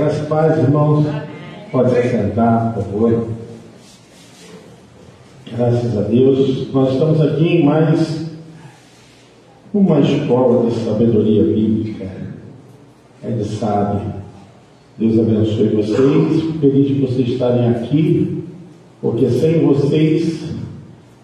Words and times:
Graças 0.00 0.26
paz, 0.28 0.58
irmãos. 0.58 1.04
Pode 1.70 1.90
se 1.90 2.08
sentar, 2.08 2.72
por 2.72 2.84
favor. 2.84 3.28
Graças 5.54 5.98
a 5.98 6.00
Deus. 6.00 6.72
Nós 6.72 6.94
estamos 6.94 7.20
aqui 7.20 7.46
em 7.46 7.66
mais 7.66 8.30
uma 9.74 10.00
escola 10.00 10.70
de 10.70 10.76
sabedoria 10.76 11.42
bíblica. 11.42 12.10
Ele 13.22 13.44
sabe. 13.44 14.00
Deus 14.96 15.18
abençoe 15.18 15.68
vocês. 15.68 16.44
Feliz 16.58 16.88
de 16.88 16.94
vocês 17.02 17.28
estarem 17.28 17.68
aqui, 17.68 18.42
porque 19.02 19.28
sem 19.28 19.66
vocês 19.66 20.54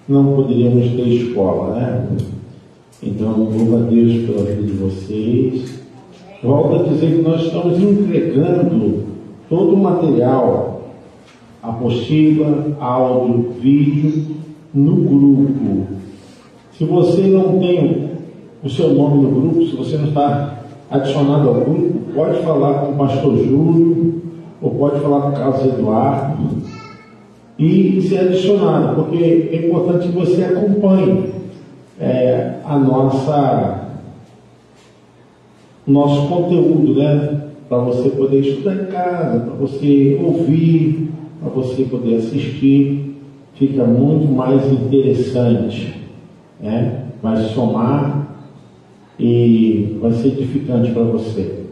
não 0.06 0.34
poderíamos 0.34 0.90
ter 0.90 1.08
escola, 1.08 1.77
né? 1.77 2.08
Então, 3.02 3.38
louva 3.38 3.86
a 3.86 3.88
Deus 3.88 4.27
pela 4.27 4.45
vida 4.45 4.64
de 4.64 4.72
vocês. 4.72 5.86
Volto 6.43 6.75
a 6.75 6.89
dizer 6.89 7.16
que 7.16 7.23
nós 7.23 7.43
estamos 7.43 7.80
entregando 7.80 9.05
todo 9.48 9.75
o 9.75 9.79
material, 9.79 10.82
apostila, 11.63 12.77
áudio, 12.79 13.53
vídeo, 13.58 14.36
no 14.75 14.96
grupo. 14.96 15.86
Se 16.72 16.85
você 16.85 17.22
não 17.22 17.58
tem 17.58 18.11
o 18.63 18.68
seu 18.68 18.93
nome 18.93 19.22
no 19.22 19.30
grupo, 19.30 19.67
se 19.67 19.77
você 19.77 19.96
não 19.96 20.08
está 20.08 20.58
adicionado 20.91 21.49
ao 21.49 21.54
grupo, 21.54 21.99
pode 22.14 22.43
falar 22.43 22.80
com 22.80 22.93
o 22.93 22.96
pastor 22.96 23.36
Júlio, 23.39 24.22
ou 24.61 24.71
pode 24.72 25.00
falar 25.00 25.22
com 25.22 25.29
o 25.29 25.32
Carlos 25.32 25.64
Eduardo, 25.64 26.36
e 27.58 28.03
ser 28.03 28.18
adicionado, 28.21 28.94
porque 28.94 29.49
é 29.53 29.66
importante 29.66 30.08
que 30.08 30.14
você 30.14 30.44
acompanhe 30.44 31.32
é, 31.99 32.56
a 32.64 32.78
nossa 32.78 33.86
nosso 35.86 36.28
conteúdo, 36.28 36.95
né? 36.95 37.42
Para 37.69 37.78
você 37.78 38.11
poder 38.11 38.41
estudar 38.41 38.75
em 38.75 38.86
casa, 38.86 39.41
para 39.41 39.55
você 39.55 40.20
ouvir, 40.22 41.11
para 41.41 41.50
você 41.50 41.84
poder 41.84 42.16
assistir, 42.16 43.16
fica 43.55 43.84
muito 43.84 44.33
mais 44.33 44.70
interessante, 44.72 45.94
né? 46.60 47.05
Vai 47.22 47.42
somar 47.48 48.36
e 49.19 49.97
vai 50.00 50.12
ser 50.12 50.28
edificante 50.28 50.92
para 50.92 51.02
você. 51.05 51.64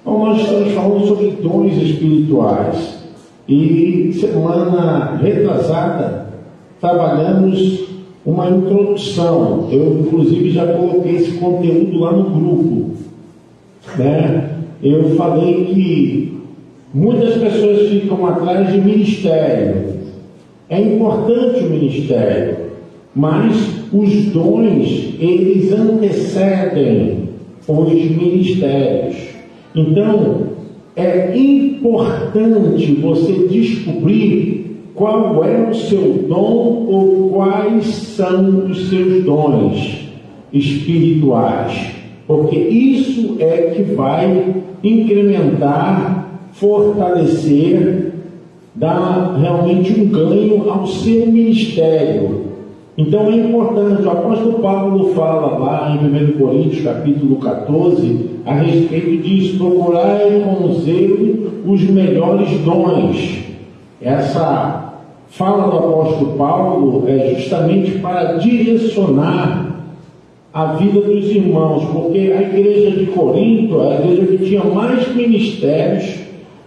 Então 0.00 0.18
nós 0.18 0.40
estamos 0.40 0.72
falando 0.72 1.06
sobre 1.06 1.30
dons 1.42 1.76
espirituais 1.76 3.04
e 3.48 4.12
semana 4.14 5.16
retrasada 5.16 6.28
trabalhamos 6.80 7.88
uma 8.24 8.48
introdução. 8.48 9.68
Eu 9.70 10.00
inclusive 10.00 10.50
já 10.50 10.66
coloquei 10.66 11.16
esse 11.16 11.32
conteúdo 11.32 11.98
lá 11.98 12.12
no 12.12 12.24
grupo 12.24 12.99
né? 13.98 14.50
Eu 14.82 15.10
falei 15.16 15.66
que 15.66 16.32
muitas 16.94 17.34
pessoas 17.34 17.88
ficam 17.88 18.26
atrás 18.26 18.72
de 18.72 18.80
ministério. 18.80 20.00
É 20.68 20.80
importante 20.80 21.64
o 21.64 21.70
ministério, 21.70 22.56
mas 23.14 23.56
os 23.92 24.24
dons, 24.26 25.14
eles 25.18 25.72
antecedem 25.72 27.28
os 27.68 27.92
ministérios. 27.92 29.16
Então, 29.74 30.46
é 30.96 31.36
importante 31.36 32.94
você 32.94 33.48
descobrir 33.48 34.76
qual 34.94 35.44
é 35.44 35.68
o 35.68 35.74
seu 35.74 36.24
dom 36.28 36.86
ou 36.88 37.30
quais 37.30 37.86
são 37.86 38.66
os 38.66 38.88
seus 38.88 39.24
dons 39.24 40.08
espirituais 40.52 41.99
porque 42.30 42.56
isso 42.56 43.38
é 43.40 43.72
que 43.74 43.82
vai 43.82 44.54
incrementar, 44.84 46.28
fortalecer, 46.52 48.12
dar 48.72 49.36
realmente 49.36 50.00
um 50.00 50.06
ganho 50.06 50.70
ao 50.70 50.86
seu 50.86 51.26
ministério. 51.26 52.42
Então 52.96 53.26
é 53.26 53.34
importante, 53.34 54.02
o 54.04 54.10
apóstolo 54.12 54.60
Paulo 54.60 55.12
fala 55.12 55.58
lá 55.58 55.98
em 56.00 56.06
1 56.06 56.38
Coríntios 56.38 56.84
capítulo 56.84 57.34
14 57.34 58.30
a 58.46 58.54
respeito 58.54 59.22
disso, 59.24 59.58
procurai 59.58 60.40
com 60.44 60.72
zelo 60.74 61.50
os 61.66 61.82
melhores 61.90 62.48
dons. 62.60 63.40
Essa 64.00 64.94
fala 65.26 65.68
do 65.68 65.78
apóstolo 65.78 66.36
Paulo 66.36 67.04
é 67.08 67.34
justamente 67.34 67.98
para 67.98 68.34
direcionar 68.34 69.69
a 70.52 70.72
vida 70.72 71.00
dos 71.00 71.30
irmãos, 71.30 71.84
porque 71.92 72.32
a 72.32 72.42
igreja 72.42 72.90
de 72.90 73.06
Corinto 73.06 73.80
é 73.82 73.96
a 73.96 74.00
igreja 74.00 74.26
que 74.26 74.44
tinha 74.44 74.64
mais 74.64 75.14
ministérios 75.14 76.16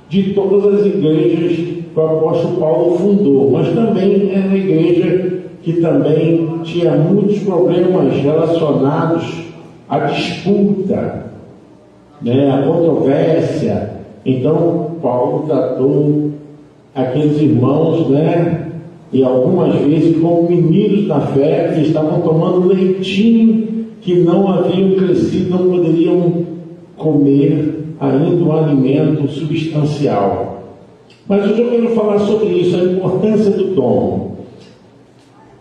de 0.08 0.34
todas 0.34 0.80
as 0.80 0.86
igrejas 0.86 1.56
que 1.58 1.84
o 1.96 2.02
apóstolo 2.02 2.58
Paulo 2.58 2.98
fundou, 2.98 3.52
mas 3.52 3.68
também 3.74 4.32
é 4.34 4.40
uma 4.40 4.56
igreja 4.56 5.42
que 5.62 5.74
também 5.74 6.60
tinha 6.64 6.92
muitos 6.92 7.40
problemas 7.40 8.14
relacionados 8.16 9.44
à 9.90 10.00
disputa, 10.00 11.26
né, 12.22 12.52
à 12.52 12.66
controvérsia. 12.66 13.92
Então, 14.26 14.92
Paulo 15.02 15.46
tratou 15.46 16.32
aqueles 16.96 17.42
irmãos, 17.42 18.08
né, 18.10 18.70
e 19.12 19.24
algumas 19.24 19.76
vezes 19.76 20.18
como 20.22 20.50
meninos 20.50 21.08
da 21.08 21.20
fé 21.20 21.74
que 21.76 21.82
estavam 21.82 22.22
tomando 22.22 22.68
leitinho 22.68 23.73
que 24.04 24.16
não 24.16 24.48
haviam 24.50 24.96
crescido, 24.96 25.50
não 25.50 25.70
poderiam 25.70 26.46
comer 26.98 27.96
ainda 28.00 28.44
um 28.44 28.52
alimento 28.52 29.28
substancial. 29.30 30.64
Mas 31.28 31.50
hoje 31.50 31.62
eu 31.62 31.72
quero 31.72 31.90
falar 31.90 32.20
sobre 32.20 32.48
isso, 32.48 32.76
a 32.76 32.84
importância 32.84 33.52
do 33.52 33.74
dom. 33.74 34.32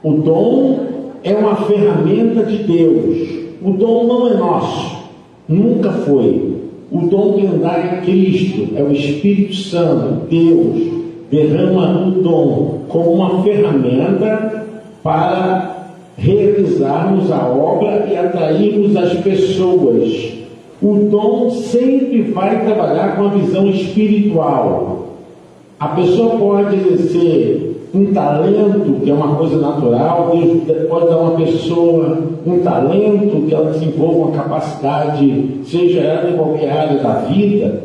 O 0.03 0.12
dom 0.14 0.80
é 1.22 1.34
uma 1.34 1.54
ferramenta 1.56 2.42
de 2.42 2.64
Deus. 2.64 3.28
O 3.62 3.70
dom 3.72 4.06
não 4.08 4.28
é 4.28 4.36
nosso, 4.36 5.04
nunca 5.48 5.92
foi. 5.92 6.56
O 6.91 7.06
dom 7.06 7.34
que 7.34 7.47
dá 7.47 7.78
é 7.78 8.00
Cristo, 8.04 8.76
é 8.76 8.82
o 8.82 8.91
Espírito 8.91 9.54
Santo, 9.54 10.26
Deus, 10.28 10.92
derrama 11.30 12.09
o 12.09 12.10
dom 12.22 12.80
como 12.88 13.12
uma 13.12 13.42
ferramenta 13.42 14.66
para 15.03 15.81
realizarmos 16.17 17.31
a 17.31 17.47
obra 17.47 18.06
e 18.11 18.17
atrairmos 18.17 18.97
as 18.97 19.15
pessoas. 19.21 20.33
O 20.81 21.09
dom 21.11 21.50
sempre 21.50 22.23
vai 22.23 22.65
trabalhar 22.65 23.17
com 23.17 23.27
a 23.27 23.28
visão 23.28 23.69
espiritual. 23.69 25.09
A 25.78 25.89
pessoa 25.89 26.37
pode 26.37 26.77
exercer 26.77 27.72
um 27.95 28.06
talento, 28.12 29.01
que 29.03 29.11
é 29.11 29.15
uma 29.15 29.37
coisa 29.37 29.59
natural, 29.59 30.33
Deus 30.33 30.89
pode 30.89 31.06
dar 31.06 31.19
uma 31.19 31.37
pessoa 31.37 32.19
um 32.47 32.59
talento, 32.61 33.47
que 33.47 33.55
ela 33.55 33.71
desenvolva 33.71 34.28
uma 34.28 34.33
capacidade, 34.33 35.61
seja 35.67 36.01
ela 36.01 36.31
em 36.31 36.37
qualquer 36.37 36.71
área 36.71 36.99
da 36.99 37.12
vida, 37.21 37.83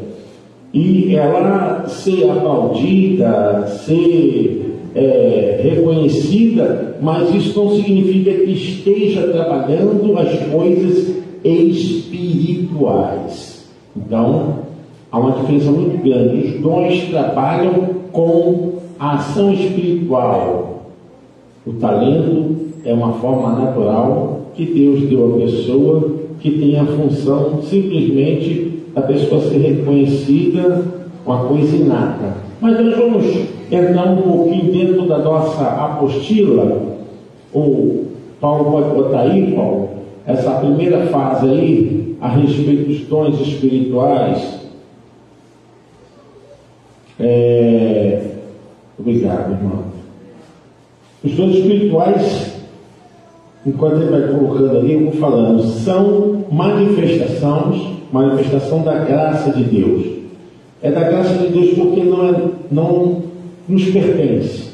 e 0.73 1.15
ela 1.15 1.85
ser 1.87 2.29
aplaudida, 2.29 3.67
ser 3.67 4.66
é, 4.97 5.59
reconhecida, 5.61 6.97
mas 6.99 7.33
isso 7.35 7.57
não 7.59 7.69
significa 7.75 8.31
que 8.31 8.51
esteja 8.51 9.27
trabalhando 9.27 10.17
as 10.17 10.39
coisas 10.49 11.17
espirituais. 11.43 12.57
Então, 13.95 14.55
há 15.11 15.19
uma 15.19 15.33
diferença 15.33 15.69
muito 15.69 16.03
grande. 16.03 16.47
Os 16.47 16.59
dons 16.61 17.01
trabalham 17.09 17.73
com 18.11 18.73
a 18.99 19.17
ação 19.17 19.53
espiritual. 19.53 20.87
O 21.65 21.73
talento 21.73 22.55
é 22.83 22.91
uma 22.93 23.13
forma 23.13 23.59
natural 23.59 24.47
que 24.55 24.65
Deus 24.65 25.01
deu 25.01 25.35
à 25.35 25.37
pessoa 25.37 26.11
que 26.39 26.51
tem 26.51 26.79
a 26.79 26.85
função 26.85 27.61
simplesmente 27.61 28.79
da 28.95 29.01
pessoa 29.01 29.41
ser 29.41 29.57
reconhecida, 29.57 30.83
uma 31.25 31.45
coisa 31.45 31.75
inata. 31.75 32.46
Mas 32.59 32.79
nós 32.79 32.97
vamos 32.97 33.25
entrar 33.71 34.07
um 34.07 34.21
pouquinho 34.21 34.71
dentro 34.71 35.07
da 35.07 35.19
nossa 35.19 35.63
apostila. 35.63 36.97
O 37.53 38.05
Paulo 38.41 38.71
pode 38.71 38.95
botar 38.95 39.21
aí, 39.21 39.53
Paulo, 39.53 39.89
essa 40.25 40.51
primeira 40.53 41.07
fase 41.07 41.47
aí, 41.47 42.17
a 42.19 42.29
respeito 42.29 42.87
dos 42.87 43.01
dons 43.07 43.39
espirituais. 43.39 44.59
É... 47.19 48.21
Obrigado, 48.97 49.51
irmão. 49.51 49.83
Os 51.23 51.31
dons 51.33 51.55
espirituais, 51.55 52.55
enquanto 53.65 54.01
ele 54.01 54.11
vai 54.11 54.21
colocando 54.27 54.77
ali, 54.77 54.93
eu 54.93 55.03
vou 55.05 55.13
falando, 55.13 55.61
são 55.63 56.45
manifestações, 56.51 57.81
manifestação 58.11 58.81
da 58.81 58.99
graça 58.99 59.51
de 59.51 59.63
Deus. 59.63 60.16
É 60.81 60.91
da 60.91 61.03
graça 61.03 61.33
de 61.33 61.47
Deus 61.47 61.75
porque 61.75 62.03
não, 62.03 62.29
é, 62.29 62.41
não 62.71 63.23
nos 63.67 63.85
pertence. 63.85 64.67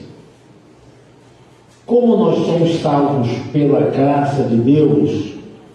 Como 1.86 2.18
nós 2.18 2.46
somos 2.46 2.76
salvos 2.80 3.30
pela 3.52 3.82
graça 3.90 4.44
de 4.44 4.56
Deus, 4.56 5.34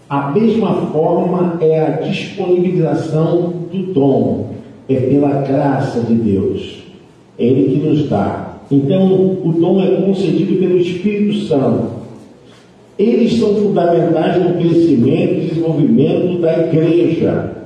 a 0.08 0.30
mesma 0.30 0.74
forma 0.86 1.58
é 1.60 1.80
a 1.80 1.90
disponibilização 2.00 3.52
do 3.70 3.92
dom. 3.92 4.48
é 4.88 4.94
pela 4.94 5.42
graça 5.42 6.00
de 6.00 6.14
Deus. 6.14 6.82
É 7.38 7.44
Ele 7.44 7.74
que 7.74 7.86
nos 7.86 8.08
dá. 8.08 8.54
Então, 8.70 9.36
o 9.44 9.52
dom 9.58 9.82
é 9.82 10.00
concedido 10.02 10.56
pelo 10.56 10.78
Espírito 10.78 11.40
Santo. 11.46 11.98
Eles 12.98 13.38
são 13.38 13.54
fundamentais 13.54 14.42
no 14.42 14.54
crescimento 14.54 15.34
e 15.34 15.46
desenvolvimento 15.48 16.40
da 16.40 16.58
igreja, 16.58 17.57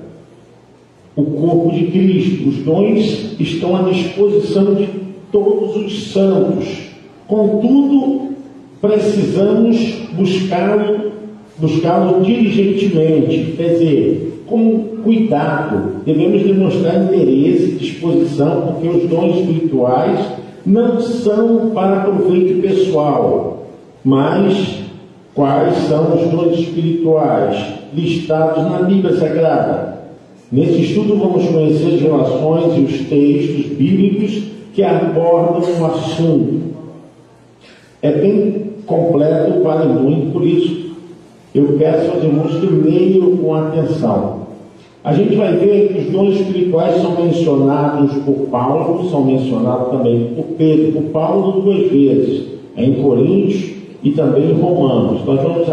o 1.16 1.22
corpo 1.24 1.72
de 1.72 1.86
Cristo. 1.86 2.48
Os 2.48 2.56
dons 2.58 3.36
estão 3.38 3.76
à 3.76 3.90
disposição 3.90 4.74
de 4.74 4.88
todos 5.30 5.76
os 5.76 6.12
santos. 6.12 6.66
Contudo, 7.26 8.32
precisamos 8.80 9.78
buscá-lo 10.12 11.12
buscá 11.58 12.12
diligentemente, 12.22 13.54
quer 13.56 13.68
dizer, 13.74 14.42
com 14.46 14.78
cuidado. 15.04 16.02
Devemos 16.04 16.42
demonstrar 16.42 17.04
interesse, 17.04 17.72
disposição, 17.72 18.72
porque 18.72 18.88
os 18.88 19.08
dons 19.08 19.38
espirituais 19.38 20.18
não 20.64 21.00
são 21.00 21.70
para 21.70 22.00
proveito 22.00 22.60
pessoal, 22.60 23.66
mas 24.04 24.80
quais 25.34 25.74
são 25.88 26.14
os 26.14 26.30
dons 26.30 26.58
espirituais 26.58 27.64
listados 27.94 28.64
na 28.64 28.82
Bíblia 28.82 29.16
Sagrada. 29.16 30.01
Nesse 30.52 30.82
estudo 30.82 31.16
vamos 31.16 31.46
conhecer 31.46 31.94
as 31.94 32.00
relações 32.02 32.76
e 32.76 32.80
os 32.80 33.08
textos 33.08 33.72
bíblicos 33.74 34.42
que 34.74 34.82
abordam 34.82 35.62
o 35.62 35.86
assunto. 35.86 36.60
É 38.02 38.12
bem 38.12 38.72
completo, 38.84 39.62
vale 39.62 39.90
muito, 39.94 40.30
por 40.30 40.46
isso 40.46 40.92
eu 41.54 41.76
peço 41.78 42.10
aos 42.10 42.22
irmãos 42.22 42.54
que 42.60 42.66
leiam 42.66 43.36
com 43.38 43.54
atenção. 43.54 44.42
A 45.02 45.14
gente 45.14 45.34
vai 45.36 45.56
ver 45.56 45.88
que 45.88 46.00
os 46.00 46.12
dons 46.12 46.34
espirituais 46.34 47.00
são 47.00 47.24
mencionados 47.24 48.12
por 48.22 48.46
Paulo, 48.50 49.08
são 49.10 49.24
mencionados 49.24 49.90
também 49.90 50.32
por 50.36 50.44
Pedro, 50.58 50.92
por 50.92 51.10
Paulo 51.12 51.62
duas 51.62 51.90
vezes, 51.90 52.44
em 52.76 52.94
Coríntios 53.02 53.72
e 54.02 54.10
também 54.10 54.50
em 54.50 54.60
Romanos. 54.60 55.24
Nós 55.24 55.42
vamos 55.42 55.66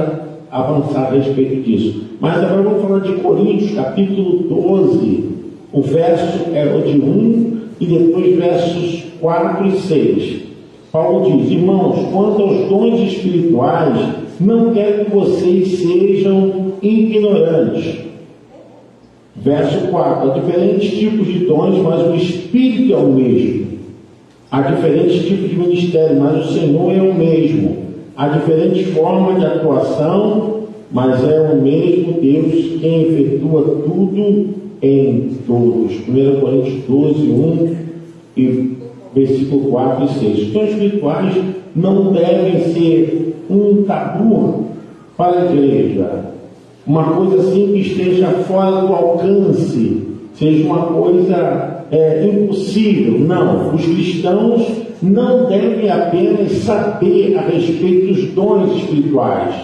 avançar 0.52 1.08
a 1.08 1.12
respeito 1.12 1.62
disso. 1.62 2.04
Mas 2.20 2.38
agora 2.44 2.62
vamos 2.62 2.82
falar 2.82 3.00
de 3.00 3.14
Coríntios, 3.14 3.72
capítulo 3.72 4.40
12. 4.40 5.24
O 5.72 5.82
verso 5.82 6.50
é 6.54 6.66
o 6.76 6.82
de 6.82 7.00
1 7.00 7.58
e 7.80 7.86
depois 7.86 8.36
versos 8.36 9.04
4 9.20 9.68
e 9.68 9.72
6. 9.72 10.42
Paulo 10.92 11.38
diz: 11.38 11.52
Irmãos, 11.52 12.00
quanto 12.12 12.42
aos 12.42 12.68
dons 12.68 13.00
espirituais, 13.12 14.00
não 14.40 14.74
quero 14.74 15.06
que 15.06 15.12
vocês 15.12 15.80
sejam 15.80 16.74
ignorantes. 16.82 18.00
Verso 19.36 19.88
4: 19.88 20.32
Há 20.32 20.34
diferentes 20.34 20.92
tipos 20.98 21.28
de 21.28 21.46
dons, 21.46 21.78
mas 21.78 22.08
o 22.08 22.16
Espírito 22.16 22.94
é 22.94 22.98
o 22.98 23.12
mesmo. 23.12 23.68
Há 24.52 24.62
diferentes 24.62 25.28
tipos 25.28 25.50
de 25.50 25.56
ministério, 25.56 26.20
mas 26.20 26.50
o 26.50 26.54
Senhor 26.54 26.92
é 26.92 27.02
o 27.02 27.14
mesmo. 27.14 27.89
Há 28.20 28.28
diferentes 28.28 28.94
formas 28.94 29.40
de 29.40 29.46
atuação, 29.46 30.64
mas 30.92 31.24
é 31.24 31.40
o 31.54 31.62
mesmo 31.62 32.20
Deus 32.22 32.82
quem 32.82 33.04
efetua 33.04 33.62
tudo 33.86 34.56
em 34.82 35.38
todos. 35.48 35.94
1 36.06 36.42
Coríntios 36.42 36.84
12, 36.84 37.20
1 37.32 37.76
e 38.36 38.78
versículo 39.16 39.72
4 39.72 40.04
e 40.04 40.08
6. 40.20 40.40
Os 40.40 40.48
dons 40.48 40.70
espirituais 40.70 41.34
não 41.74 42.12
devem 42.12 42.74
ser 42.74 43.38
um 43.50 43.84
tabu 43.84 44.66
para 45.16 45.44
a 45.44 45.46
igreja 45.46 46.30
uma 46.90 47.04
coisa 47.04 47.38
assim 47.38 47.68
que 47.68 47.82
esteja 47.82 48.28
fora 48.48 48.82
do 48.82 48.94
alcance, 48.94 50.02
seja 50.34 50.66
uma 50.66 50.88
coisa 50.88 51.86
é, 51.92 52.28
impossível. 52.28 53.20
Não, 53.20 53.76
os 53.76 53.86
cristãos 53.86 54.89
não 55.02 55.46
devem 55.46 55.90
apenas 55.90 56.52
saber 56.64 57.38
a 57.38 57.42
respeito 57.42 58.14
dos 58.14 58.26
dons 58.32 58.76
espirituais, 58.78 59.56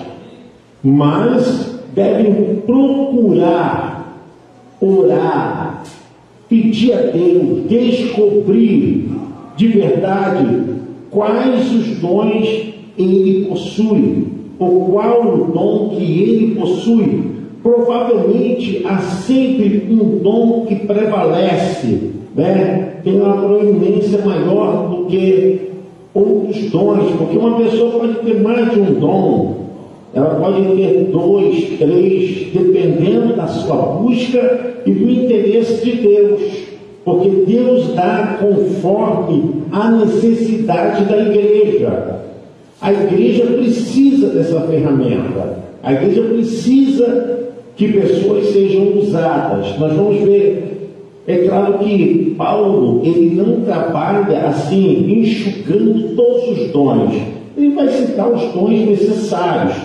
mas 0.84 1.80
devem 1.94 2.58
procurar 2.66 4.22
orar, 4.80 5.84
pedir 6.48 6.94
a 6.94 7.02
Deus, 7.02 7.68
descobrir 7.68 9.10
de 9.58 9.68
verdade 9.68 10.64
quais 11.10 11.74
os 11.74 11.98
dons 11.98 12.74
ele 12.98 13.46
possui 13.46 14.28
ou 14.60 14.86
qual 14.86 15.22
o 15.22 15.52
dom 15.52 15.96
que 15.96 16.04
ele 16.04 16.56
possui. 16.56 17.36
Provavelmente 17.62 18.86
há 18.86 19.00
sempre 19.00 19.88
um 19.90 20.20
dom 20.20 20.66
que 20.68 20.76
prevalece, 20.76 22.12
né? 22.36 23.00
tem 23.04 23.20
uma 23.20 23.38
proeminência 23.38 24.20
maior 24.24 24.90
que 25.06 25.62
outros 26.14 26.72
dons, 26.72 27.12
porque 27.18 27.38
uma 27.38 27.58
pessoa 27.58 28.00
pode 28.00 28.16
ter 28.20 28.42
mais 28.42 28.72
de 28.72 28.80
um 28.80 28.94
dom, 29.00 29.56
ela 30.14 30.36
pode 30.36 30.62
ter 30.78 31.10
dois, 31.12 31.78
três, 31.78 32.48
dependendo 32.54 33.36
da 33.36 33.48
sua 33.48 33.76
busca 33.76 34.76
e 34.86 34.92
do 34.92 35.10
interesse 35.10 35.84
de 35.84 35.92
Deus, 35.98 36.42
porque 37.04 37.30
Deus 37.46 37.94
dá 37.94 38.38
conforme 38.40 39.64
a 39.72 39.92
necessidade 39.92 41.04
da 41.06 41.18
igreja. 41.18 42.22
A 42.82 42.94
igreja 42.94 43.46
precisa 43.46 44.30
dessa 44.30 44.62
ferramenta. 44.62 45.60
A 45.84 45.94
igreja 45.94 46.22
precisa 46.24 47.50
que 47.76 47.92
pessoas 47.92 48.48
sejam 48.48 48.98
usadas. 48.98 49.78
Nós 49.78 49.94
vamos 49.94 50.22
ver. 50.22 50.75
É 51.28 51.38
claro 51.38 51.80
que 51.80 52.36
Paulo 52.38 53.02
ele 53.04 53.36
não 53.36 53.62
trabalha 53.62 54.48
assim 54.48 55.22
enxugando 55.22 56.16
todos 56.16 56.60
os 56.60 56.68
dons. 56.72 57.16
Ele 57.58 57.70
vai 57.74 57.88
citar 57.88 58.32
os 58.32 58.54
dons 58.54 58.86
necessários, 58.86 59.76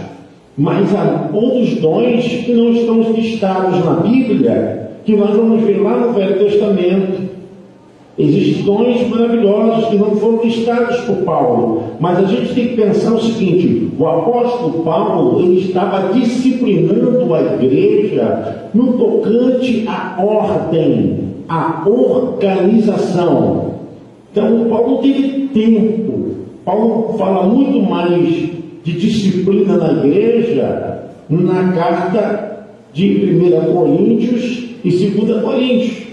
mas 0.56 0.94
há 0.94 1.30
outros 1.32 1.76
dons 1.76 2.26
que 2.26 2.52
não 2.52 2.70
estão 2.72 3.00
listados 3.12 3.82
na 3.82 3.94
Bíblia, 3.94 4.90
que 5.04 5.16
nós 5.16 5.30
vamos 5.30 5.62
ver 5.62 5.80
lá 5.80 5.96
no 5.96 6.12
Velho 6.12 6.38
Testamento. 6.38 7.30
Existem 8.18 8.64
dons 8.64 9.08
maravilhosos 9.08 9.88
que 9.88 9.96
não 9.96 10.16
foram 10.16 10.44
listados 10.44 10.96
por 11.06 11.16
Paulo, 11.24 11.84
mas 11.98 12.18
a 12.18 12.24
gente 12.24 12.54
tem 12.54 12.68
que 12.68 12.76
pensar 12.76 13.14
o 13.14 13.20
seguinte: 13.20 13.88
o 13.98 14.06
apóstolo 14.06 14.84
Paulo 14.84 15.40
ele 15.40 15.60
estava 15.60 16.12
disciplinando 16.12 17.34
a 17.34 17.40
igreja 17.40 18.68
no 18.74 18.92
tocante 18.92 19.86
à 19.88 20.22
ordem, 20.22 21.29
à 21.50 21.82
organização. 21.84 23.74
Então, 24.30 24.68
Paulo 24.70 24.98
teve 24.98 25.48
tempo. 25.48 26.36
Paulo 26.64 27.18
fala 27.18 27.48
muito 27.48 27.82
mais 27.82 28.50
de 28.84 28.92
disciplina 28.92 29.76
na 29.76 29.92
igreja 30.04 31.08
na 31.28 31.72
carta 31.72 32.66
de 32.92 33.34
1 33.34 33.72
Coríntios 33.72 34.64
e 34.84 34.90
2 34.90 35.42
Coríntios. 35.42 36.06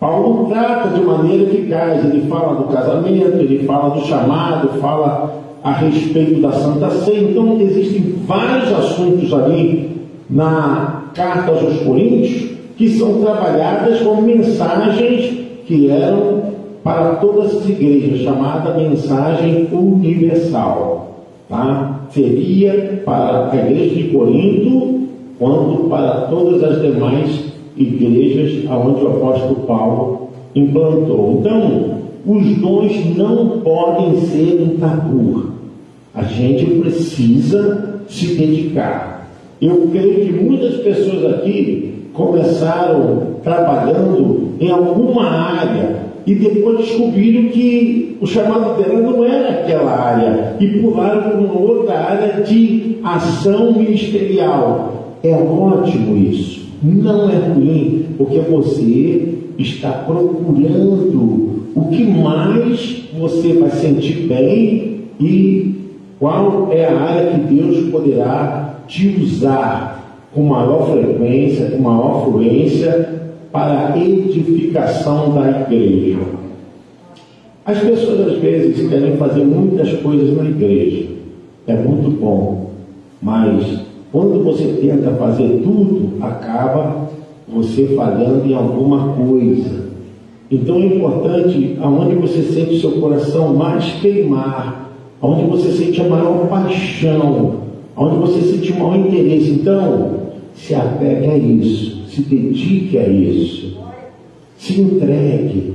Paulo 0.00 0.48
trata 0.48 0.88
de 0.96 1.04
maneira 1.04 1.44
eficaz, 1.44 2.04
ele 2.04 2.26
fala 2.28 2.54
do 2.56 2.72
casamento, 2.72 3.36
ele 3.38 3.64
fala 3.66 3.94
do 3.94 4.06
chamado, 4.06 4.80
fala 4.80 5.42
a 5.62 5.72
respeito 5.72 6.40
da 6.40 6.52
Santa 6.52 6.90
Ceia. 6.90 7.30
Então, 7.30 7.60
existem 7.60 8.14
vários 8.26 8.72
assuntos 8.72 9.32
ali 9.34 9.90
na 10.28 11.02
carta 11.14 11.50
aos 11.50 11.80
Coríntios 11.80 12.55
que 12.76 12.90
são 12.90 13.20
trabalhadas 13.22 14.00
como 14.00 14.22
mensagens 14.22 15.38
que 15.66 15.90
eram 15.90 16.54
para 16.84 17.16
todas 17.16 17.56
as 17.56 17.68
igrejas, 17.68 18.20
chamada 18.20 18.74
mensagem 18.74 19.66
universal. 19.72 21.24
Tá? 21.48 22.06
Seria 22.10 23.02
para 23.04 23.50
a 23.50 23.56
igreja 23.56 23.94
de 23.94 24.04
Corinto, 24.08 25.08
quanto 25.38 25.88
para 25.88 26.26
todas 26.28 26.62
as 26.62 26.82
demais 26.82 27.44
igrejas 27.76 28.70
aonde 28.70 29.04
o 29.04 29.08
apóstolo 29.08 29.56
Paulo 29.66 30.28
implantou. 30.54 31.38
Então, 31.40 31.96
os 32.26 32.56
dons 32.56 33.16
não 33.16 33.60
podem 33.60 34.20
ser 34.22 34.60
um 34.60 34.76
tabu. 34.78 35.46
A 36.14 36.22
gente 36.22 36.66
precisa 36.80 38.00
se 38.08 38.34
dedicar. 38.34 39.28
Eu 39.60 39.88
creio 39.90 40.26
que 40.26 40.32
muitas 40.32 40.76
pessoas 40.76 41.34
aqui 41.34 41.95
começaram 42.16 43.36
trabalhando 43.42 44.54
em 44.58 44.70
alguma 44.70 45.28
área 45.28 46.06
e 46.26 46.34
depois 46.34 46.78
descobriram 46.78 47.50
que 47.50 48.16
o 48.20 48.26
chamado 48.26 48.82
dela 48.82 49.00
não 49.00 49.24
era 49.24 49.60
aquela 49.60 49.92
área 49.92 50.56
e 50.58 50.66
pularam 50.66 51.22
para 51.22 51.38
uma 51.38 51.60
outra 51.60 51.94
área 51.94 52.42
de 52.42 52.96
ação 53.04 53.72
ministerial. 53.74 55.16
É 55.22 55.32
ótimo 55.32 56.16
isso. 56.16 56.66
Não 56.82 57.30
é 57.30 57.36
ruim, 57.36 58.06
porque 58.18 58.38
você 58.40 59.34
está 59.58 59.90
procurando 59.90 61.66
o 61.74 61.88
que 61.90 62.04
mais 62.04 63.04
você 63.18 63.52
vai 63.54 63.70
sentir 63.70 64.26
bem 64.26 65.02
e 65.20 65.74
qual 66.18 66.68
é 66.72 66.86
a 66.86 67.00
área 67.00 67.30
que 67.30 67.54
Deus 67.54 67.90
poderá 67.90 68.80
te 68.86 69.08
usar 69.20 69.95
com 70.36 70.42
maior 70.42 70.90
frequência, 70.90 71.70
com 71.70 71.78
maior 71.78 72.26
fluência 72.26 73.08
para 73.50 73.94
a 73.94 73.98
edificação 73.98 75.32
da 75.32 75.62
igreja. 75.62 76.18
As 77.64 77.78
pessoas 77.78 78.32
às 78.32 78.38
vezes 78.38 78.86
querem 78.86 79.16
fazer 79.16 79.42
muitas 79.44 79.90
coisas 79.94 80.36
na 80.36 80.44
igreja. 80.44 81.06
É 81.66 81.74
muito 81.74 82.10
bom. 82.20 82.70
Mas 83.20 83.80
quando 84.12 84.44
você 84.44 84.64
tenta 84.80 85.10
fazer 85.12 85.62
tudo, 85.64 86.22
acaba 86.22 87.08
você 87.48 87.86
falhando 87.96 88.46
em 88.46 88.54
alguma 88.54 89.14
coisa. 89.14 89.86
Então 90.50 90.76
é 90.76 90.86
importante 90.86 91.78
aonde 91.80 92.14
você 92.16 92.42
sente 92.42 92.78
seu 92.78 92.92
coração 92.92 93.54
mais 93.54 93.84
queimar, 94.02 94.92
aonde 95.22 95.46
você 95.46 95.72
sente 95.72 95.98
a 96.02 96.08
maior 96.08 96.46
paixão, 96.46 97.54
aonde 97.96 98.16
você 98.18 98.42
sente 98.42 98.72
o 98.72 98.78
maior 98.78 98.98
interesse. 98.98 99.50
Então, 99.50 100.25
se 100.56 100.74
apegue 100.74 101.26
a 101.26 101.36
isso, 101.36 102.06
se 102.08 102.22
dedique 102.22 102.98
a 102.98 103.06
isso, 103.06 103.76
se 104.56 104.80
entregue, 104.80 105.74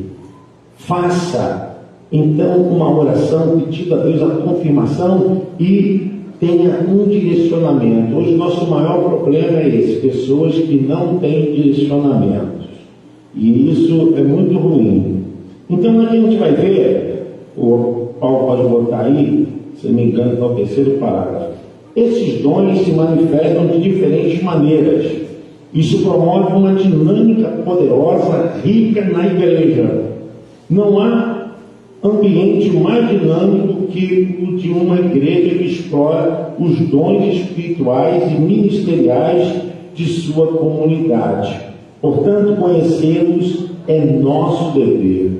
faça 0.75 1.77
então 2.11 2.57
uma 2.63 2.99
oração 2.99 3.61
pedindo 3.61 3.95
a 3.95 3.97
Deus 3.99 4.21
a 4.21 4.35
confirmação 4.35 5.43
e 5.57 6.11
tenha 6.41 6.79
um 6.89 7.07
direcionamento. 7.07 8.17
Hoje, 8.17 8.35
nosso 8.35 8.69
maior 8.69 9.01
problema 9.03 9.59
é 9.59 9.67
esse: 9.69 10.01
pessoas 10.01 10.53
que 10.55 10.75
não 10.87 11.19
têm 11.19 11.53
direcionamentos. 11.53 12.65
E 13.33 13.71
isso 13.71 14.13
é 14.17 14.23
muito 14.23 14.57
ruim. 14.57 15.23
Então, 15.69 16.01
aqui 16.01 16.17
a 16.17 16.21
gente 16.21 16.35
vai 16.37 16.51
ver, 16.53 17.37
o 17.55 18.09
Paulo 18.19 18.47
pode 18.47 18.63
botar 18.67 19.05
aí, 19.05 19.47
se 19.75 19.87
não 19.87 19.93
me 19.93 20.05
engano, 20.07 20.37
no 20.37 20.55
terceiro 20.55 20.97
parágrafo. 20.97 21.60
Esses 21.95 22.41
dons 22.41 22.79
se 22.79 22.91
manifestam 22.91 23.67
de 23.67 23.81
diferentes 23.81 24.41
maneiras. 24.41 25.11
Isso 25.73 26.03
promove 26.03 26.53
uma 26.53 26.75
dinâmica 26.75 27.49
poderosa, 27.65 28.53
rica 28.63 29.05
na 29.05 29.25
igreja. 29.25 30.03
Não 30.69 30.99
há 30.99 31.51
ambiente 32.03 32.69
mais 32.71 33.09
dinâmico 33.09 33.87
que 33.87 34.37
o 34.41 34.57
de 34.57 34.69
uma 34.69 34.99
igreja 34.99 35.55
que 35.55 35.65
explora 35.65 36.55
os 36.57 36.79
dons 36.89 37.33
espirituais 37.33 38.31
e 38.31 38.35
ministeriais 38.35 39.61
de 39.93 40.05
sua 40.05 40.47
comunidade. 40.47 41.59
Portanto, 42.01 42.59
conhecê-los 42.59 43.65
é 43.87 44.05
nosso 44.05 44.79
dever. 44.79 45.31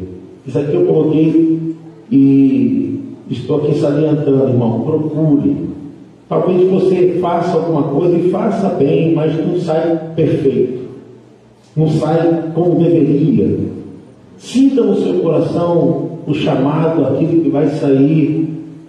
Isso 0.46 0.60
aqui 0.60 0.76
eu 0.76 0.86
coloquei 0.86 1.76
e 2.12 3.00
estou 3.30 3.58
aqui 3.58 3.76
salientando, 3.76 4.50
irmão. 4.50 4.82
Procure. 4.82 5.56
Talvez 6.32 6.70
você 6.70 7.18
faça 7.20 7.58
alguma 7.58 7.84
coisa 7.84 8.16
e 8.16 8.30
faça 8.30 8.70
bem, 8.70 9.14
mas 9.14 9.38
não 9.46 9.60
sai 9.60 10.00
perfeito. 10.16 10.80
Não 11.76 11.90
sai 11.90 12.52
como 12.56 12.82
deveria. 12.82 13.60
Sinta 14.38 14.82
no 14.82 14.96
seu 14.96 15.16
coração 15.16 16.22
o 16.26 16.34
chamado, 16.34 17.04
aquilo 17.04 17.42
que 17.42 17.50
vai 17.50 17.68
sair 17.68 18.48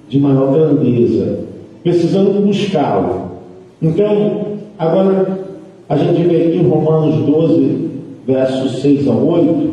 de 0.09 0.21
maior 0.21 0.53
grandeza, 0.53 1.41
precisando 1.83 2.47
buscá-lo. 2.47 3.33
Então, 3.83 4.43
agora 4.79 5.41
a 5.89 5.97
gente 5.97 6.23
vê 6.23 6.43
aqui 6.43 6.59
em 6.59 6.69
Romanos 6.69 7.27
12, 7.27 7.89
versos 8.25 8.83
6 8.83 9.09
a 9.09 9.15
8, 9.15 9.71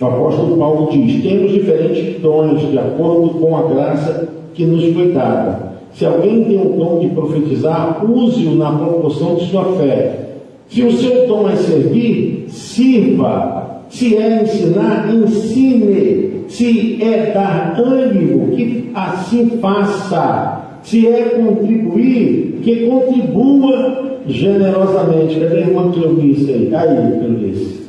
o 0.00 0.04
apóstolo 0.06 0.56
Paulo 0.56 0.88
diz: 0.90 1.22
Temos 1.22 1.52
diferentes 1.52 2.22
dons 2.22 2.70
de 2.70 2.78
acordo 2.78 3.38
com 3.38 3.54
a 3.54 3.64
graça 3.64 4.28
que 4.54 4.64
nos 4.64 4.94
foi 4.94 5.12
dada. 5.12 5.73
Se 5.94 6.04
alguém 6.04 6.44
tem 6.44 6.60
o 6.60 6.76
dom 6.76 6.98
de 6.98 7.08
profetizar, 7.08 8.04
use-o 8.04 8.56
na 8.56 8.72
proporção 8.72 9.36
de 9.36 9.46
sua 9.46 9.64
fé. 9.76 10.26
Se 10.68 10.82
o 10.82 10.92
seu 10.92 11.28
dom 11.28 11.48
é 11.48 11.54
servir, 11.54 12.46
sirva. 12.48 13.84
Se 13.88 14.16
é 14.16 14.42
ensinar, 14.42 15.14
ensine. 15.14 16.42
Se 16.48 17.00
é 17.00 17.30
dar 17.32 17.80
ânimo, 17.80 18.56
que 18.56 18.90
assim 18.92 19.50
faça. 19.60 20.80
Se 20.82 21.06
é 21.06 21.40
contribuir, 21.40 22.58
que 22.62 22.88
contribua 22.88 24.18
generosamente. 24.26 25.38
Cadê 25.38 25.58
a 25.58 25.60
irmã 25.60 25.92
Cleonice 25.92 26.52
aí? 26.52 26.74
Aí, 26.74 27.20
Cleonice. 27.20 27.84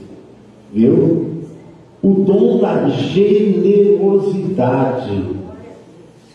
Viu? 0.71 1.25
O 2.03 2.13
dom 2.13 2.59
da 2.59 2.87
generosidade. 2.87 5.44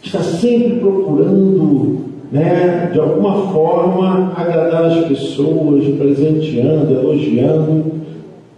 Está 0.03 0.21
sempre 0.21 0.81
procurando, 0.81 1.99
né, 2.33 2.91
de 2.93 2.99
alguma 2.99 3.53
forma, 3.53 4.33
agradar 4.37 4.85
as 4.87 5.05
pessoas, 5.07 5.85
presenteando, 5.97 6.93
elogiando. 6.93 7.85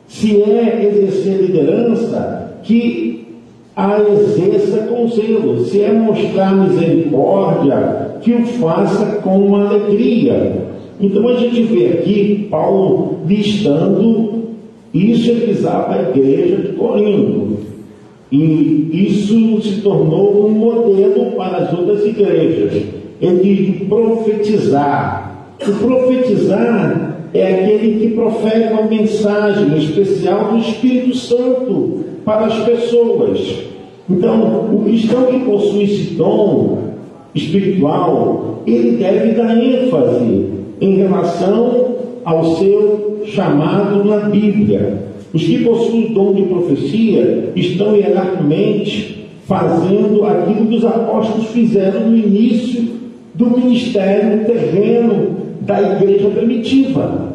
Se 0.07 0.43
é 0.43 0.89
exercer 0.89 1.43
liderança, 1.43 2.59
que 2.63 3.27
a 3.75 3.99
exerça 4.01 4.83
com 4.83 5.09
zelo. 5.09 5.65
Se 5.65 5.81
é 5.81 5.93
mostrar 5.93 6.55
misericórdia, 6.55 8.19
que 8.21 8.33
o 8.33 8.47
faça 8.47 9.21
com 9.23 9.57
alegria. 9.57 10.69
Então 11.01 11.27
a 11.29 11.35
gente 11.37 11.63
vê 11.63 11.87
aqui 11.87 12.47
Paulo 12.51 13.21
listando 13.27 14.43
isso 14.93 15.31
ele 15.31 15.47
visava 15.47 15.95
a 15.95 16.03
igreja 16.11 16.57
de 16.57 16.73
Corinto. 16.75 17.72
E 18.33 18.89
isso 19.11 19.61
se 19.61 19.83
tornou 19.83 20.47
um 20.47 20.51
modelo 20.53 21.33
para 21.37 21.59
as 21.59 21.79
outras 21.79 22.07
igrejas. 22.07 22.83
Ele 23.21 23.55
de 23.55 23.85
profetizar. 23.85 25.51
O 25.61 25.73
profetizar 25.73 27.19
é 27.35 27.55
aquele 27.55 28.01
que 28.01 28.15
profere 28.15 28.73
uma 28.73 28.83
mensagem 28.85 29.77
especial 29.77 30.53
do 30.53 30.59
Espírito 30.59 31.15
Santo 31.15 32.05
para 32.25 32.47
as 32.47 32.65
pessoas. 32.65 33.65
Então, 34.09 34.75
o 34.75 34.83
cristão 34.85 35.27
que 35.27 35.41
possui 35.41 35.85
esse 35.85 36.15
dom 36.15 36.79
espiritual, 37.35 38.63
ele 38.67 38.97
deve 38.97 39.33
dar 39.33 39.57
ênfase 39.63 40.47
em 40.81 40.97
relação 40.97 41.97
ao 42.25 42.57
seu 42.57 43.23
chamado 43.27 44.05
na 44.05 44.29
Bíblia. 44.29 45.12
Os 45.33 45.43
que 45.43 45.65
possuem 45.65 46.13
dom 46.13 46.35
de 46.35 46.43
profecia 46.43 47.53
estão 47.57 47.97
hierarquicamente 47.97 49.27
fazendo 49.47 50.25
aquilo 50.25 50.67
que 50.67 50.77
os 50.77 50.85
apóstolos 50.85 51.49
fizeram 51.49 52.09
no 52.09 52.17
início 52.17 52.85
do 53.35 53.51
ministério 53.51 54.45
terreno 54.45 55.37
da 55.61 55.81
igreja 55.81 56.29
primitiva. 56.29 57.33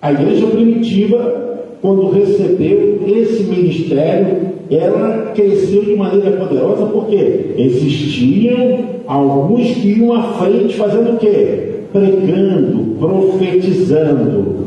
A 0.00 0.12
igreja 0.12 0.46
primitiva 0.46 1.42
quando 1.82 2.10
recebeu 2.10 3.00
esse 3.08 3.42
ministério, 3.42 4.52
ela 4.70 5.32
cresceu 5.34 5.82
de 5.82 5.96
maneira 5.96 6.30
poderosa, 6.36 6.86
porque 6.86 7.54
existiam 7.58 8.78
alguns 9.04 9.66
que 9.74 9.98
iam 9.98 10.12
à 10.14 10.22
frente 10.34 10.76
fazendo 10.76 11.14
o 11.14 11.16
quê? 11.18 11.80
Pregando, 11.92 12.96
profetizando. 13.00 14.66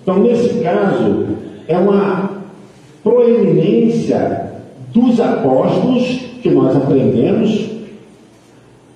Então, 0.00 0.20
nesse 0.20 0.60
caso, 0.60 1.26
é 1.68 1.76
uma 1.76 2.30
proeminência 3.02 4.52
dos 4.92 5.20
apóstolos 5.20 6.20
que 6.42 6.50
nós 6.50 6.76
aprendemos 6.76 7.70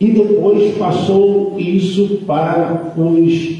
e 0.01 0.13
depois 0.13 0.77
passou 0.77 1.55
isso 1.59 2.21
para 2.27 2.93
os 2.97 3.59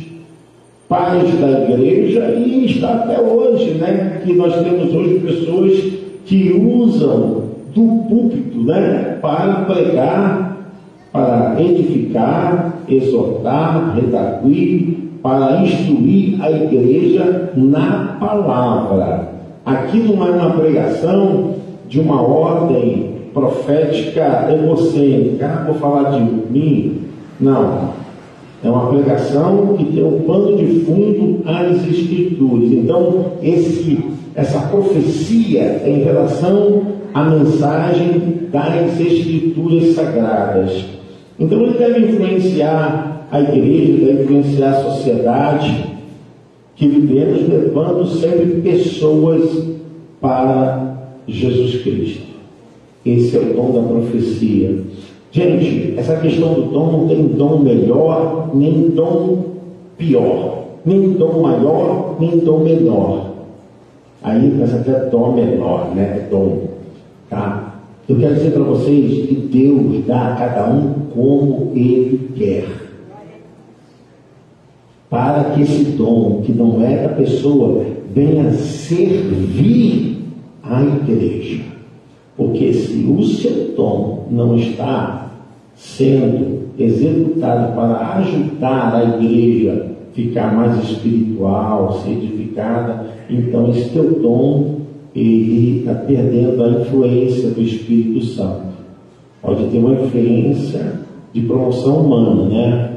pais 0.89 1.39
da 1.41 1.51
igreja 1.63 2.31
e 2.31 2.67
está 2.67 2.95
até 2.95 3.21
hoje, 3.21 3.73
né? 3.73 4.23
Que 4.25 4.33
nós 4.33 4.55
temos 4.63 4.95
hoje 4.95 5.19
pessoas 5.19 5.93
que 6.25 6.53
usam 6.53 7.49
do 7.75 8.05
púlpito, 8.09 8.63
né? 8.63 9.19
Para 9.21 9.65
pregar, 9.65 10.59
para 11.13 11.57
edificar, 11.61 12.79
exortar, 12.89 13.97
redaguir, 13.97 15.08
para 15.23 15.63
instruir 15.63 16.43
a 16.43 16.51
igreja 16.51 17.53
na 17.57 18.17
palavra. 18.21 19.29
Aqui 19.65 19.99
não 19.99 20.27
é 20.27 20.31
uma 20.31 20.51
pregação 20.51 21.55
de 21.89 22.01
uma 22.01 22.23
ordem 22.23 23.19
profética 23.35 24.49
egocêntrica, 24.51 25.47
ah, 25.47 25.65
vou 25.67 25.75
falar 25.75 26.11
de 26.11 26.21
mim. 26.51 27.03
Não, 27.41 27.91
é 28.63 28.69
uma 28.69 28.89
pregação 28.89 29.75
que 29.77 29.85
tem 29.85 30.03
um 30.03 30.21
pano 30.23 30.57
de 30.57 30.81
fundo 30.81 31.43
às 31.47 31.87
Escrituras. 31.87 32.73
Então, 32.73 33.33
esse, 33.43 33.99
essa 34.35 34.61
profecia 34.69 35.61
é 35.61 35.89
em 35.89 36.03
relação 36.03 36.83
à 37.15 37.25
mensagem 37.25 38.49
das 38.51 38.99
Escrituras 38.99 39.95
Sagradas. 39.95 40.85
Então, 41.39 41.63
ele 41.63 41.79
deve 41.79 42.01
influenciar 42.01 43.18
a 43.31 43.41
igreja, 43.41 44.07
deve 44.07 44.23
influenciar 44.23 44.71
a 44.71 44.85
sociedade 44.85 45.85
que 46.75 46.87
vivemos, 46.87 47.49
levando 47.49 48.07
sempre 48.07 48.61
pessoas 48.63 49.65
para 50.21 50.97
Jesus 51.27 51.83
Cristo. 51.83 52.27
Esse 53.05 53.37
é 53.37 53.41
o 53.41 53.55
dom 53.55 53.73
da 53.73 53.83
profecia. 53.83 54.79
Gente, 55.31 55.95
essa 55.97 56.17
questão 56.17 56.55
do 56.55 56.63
dom 56.63 56.93
não 56.93 57.09
tem 57.09 57.27
dom 57.29 57.59
melhor, 57.59 58.51
nem 58.55 58.91
dom 58.91 59.45
pior, 59.97 60.65
nem 60.85 61.13
dom 61.13 61.43
maior, 61.43 62.17
nem 62.19 62.39
dom 62.39 62.61
menor. 62.61 63.33
Aí 64.23 64.51
pensa 64.59 64.79
que 64.83 64.91
é 64.91 65.09
dom 65.11 65.35
menor, 65.35 65.95
né? 65.95 66.27
Dom. 66.31 66.69
Tá? 67.29 67.75
Eu 68.09 68.17
quero 68.17 68.35
dizer 68.35 68.53
para 68.53 68.63
vocês 68.63 69.27
que 69.27 69.35
Deus 69.35 70.07
dá 70.07 70.33
a 70.33 70.37
cada 70.37 70.71
um 70.71 70.95
como 71.15 71.73
Ele 71.75 72.31
quer. 72.35 72.88
Para 75.11 75.45
que 75.45 75.63
esse 75.63 75.85
dom, 75.93 76.43
que 76.45 76.53
não 76.53 76.85
é 76.85 77.03
da 77.03 77.15
pessoa, 77.15 77.85
venha 78.15 78.51
servir 78.53 80.19
a 80.63 80.83
igreja. 80.83 81.63
Porque 82.37 82.73
se 82.73 83.05
o 83.05 83.23
seu 83.23 83.75
dom 83.75 84.27
não 84.31 84.57
está 84.57 85.31
sendo 85.75 86.69
executado 86.79 87.75
para 87.75 88.19
ajudar 88.19 88.95
a 88.95 89.05
igreja 89.17 89.87
a 90.11 90.15
ficar 90.15 90.55
mais 90.55 90.83
espiritual, 90.91 92.01
ser 92.05 92.13
edificada, 92.13 93.07
então 93.31 93.71
esse 93.71 93.91
teu 93.91 94.21
dom 94.21 94.79
ele 95.15 95.79
está 95.79 95.95
perdendo 95.95 96.63
a 96.63 96.69
influência 96.81 97.51
do 97.51 97.61
Espírito 97.61 98.25
Santo. 98.25 98.69
Pode 99.43 99.65
ter 99.67 99.79
uma 99.79 99.95
influência 99.95 101.01
de 101.33 101.41
promoção 101.43 102.03
humana, 102.03 102.49
né? 102.49 102.88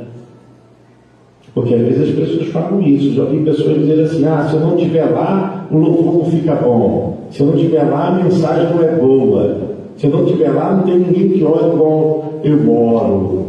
Porque 1.53 1.75
às 1.75 1.81
vezes 1.81 2.09
as 2.09 2.15
pessoas 2.15 2.47
falam 2.47 2.81
isso. 2.81 3.13
Já 3.13 3.25
vi 3.25 3.39
pessoas 3.39 3.79
dizerem 3.79 4.05
assim: 4.05 4.25
ah, 4.25 4.47
se 4.49 4.55
eu 4.55 4.61
não 4.61 4.75
estiver 4.75 5.05
lá, 5.05 5.67
o 5.71 5.77
louvor 5.77 6.13
não 6.13 6.25
fica 6.25 6.55
bom. 6.55 7.17
Se 7.29 7.41
eu 7.41 7.47
não 7.47 7.55
estiver 7.55 7.83
lá, 7.83 8.07
a 8.07 8.23
mensagem 8.23 8.73
não 8.73 8.83
é 8.83 8.95
boa. 8.95 9.57
Se 9.97 10.07
eu 10.07 10.11
não 10.11 10.25
estiver 10.25 10.51
lá, 10.51 10.75
não 10.75 10.83
tem 10.83 10.99
ninguém 10.99 11.29
que 11.29 11.43
olhe 11.43 11.73
igual 11.73 12.33
eu 12.43 12.57
moro. 12.57 13.45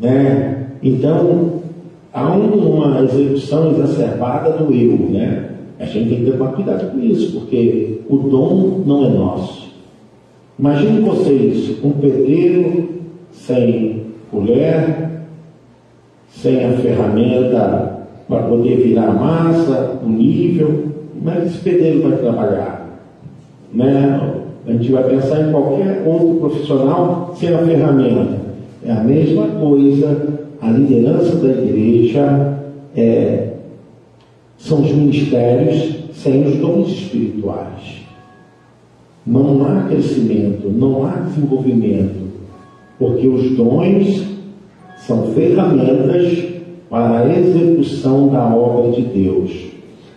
Né? 0.00 0.66
Então, 0.82 1.52
há 2.12 2.32
uma 2.32 3.02
execução 3.02 3.70
exacerbada 3.72 4.50
do 4.50 4.72
eu, 4.72 4.96
né? 5.10 5.50
A 5.78 5.84
gente 5.86 6.08
tem 6.08 6.24
que 6.24 6.30
ter 6.30 6.38
cuidado 6.38 6.92
com 6.92 7.00
isso, 7.00 7.40
porque 7.40 8.00
o 8.08 8.16
dom 8.18 8.82
não 8.86 9.04
é 9.04 9.08
nosso. 9.08 9.74
Imagine 10.58 11.00
vocês, 11.00 11.84
um 11.84 11.90
pedreiro 11.90 12.88
sem 13.32 14.02
colher, 14.30 15.13
sem 16.44 16.62
a 16.62 16.72
ferramenta 16.72 18.00
para 18.28 18.42
poder 18.42 18.76
virar 18.76 19.12
massa, 19.12 19.98
o 20.04 20.08
nível, 20.08 20.84
como 21.18 21.30
é 21.30 21.40
que 21.40 21.46
esse 21.46 21.58
pedreiro 21.58 22.02
vai 22.06 22.18
trabalhar? 22.18 23.00
Né? 23.72 24.34
A 24.66 24.72
gente 24.72 24.92
vai 24.92 25.04
pensar 25.04 25.40
em 25.40 25.50
qualquer 25.50 26.02
outro 26.06 26.34
profissional 26.40 27.34
sem 27.34 27.54
a 27.54 27.58
ferramenta. 27.58 28.36
É 28.84 28.92
a 28.92 29.02
mesma 29.02 29.46
coisa, 29.58 30.38
a 30.60 30.70
liderança 30.70 31.36
da 31.36 31.48
igreja 31.48 32.58
é, 32.94 33.48
são 34.58 34.82
os 34.82 34.92
ministérios 34.92 35.96
sem 36.12 36.46
os 36.46 36.56
dons 36.56 36.88
espirituais. 36.88 38.02
Não 39.26 39.64
há 39.64 39.84
crescimento, 39.88 40.68
não 40.68 41.06
há 41.06 41.12
desenvolvimento, 41.12 42.22
porque 42.98 43.26
os 43.26 43.56
dons 43.56 44.33
são 45.06 45.32
ferramentas 45.32 46.44
para 46.88 47.20
a 47.20 47.38
execução 47.38 48.28
da 48.28 48.54
obra 48.54 48.92
de 48.92 49.02
Deus. 49.02 49.50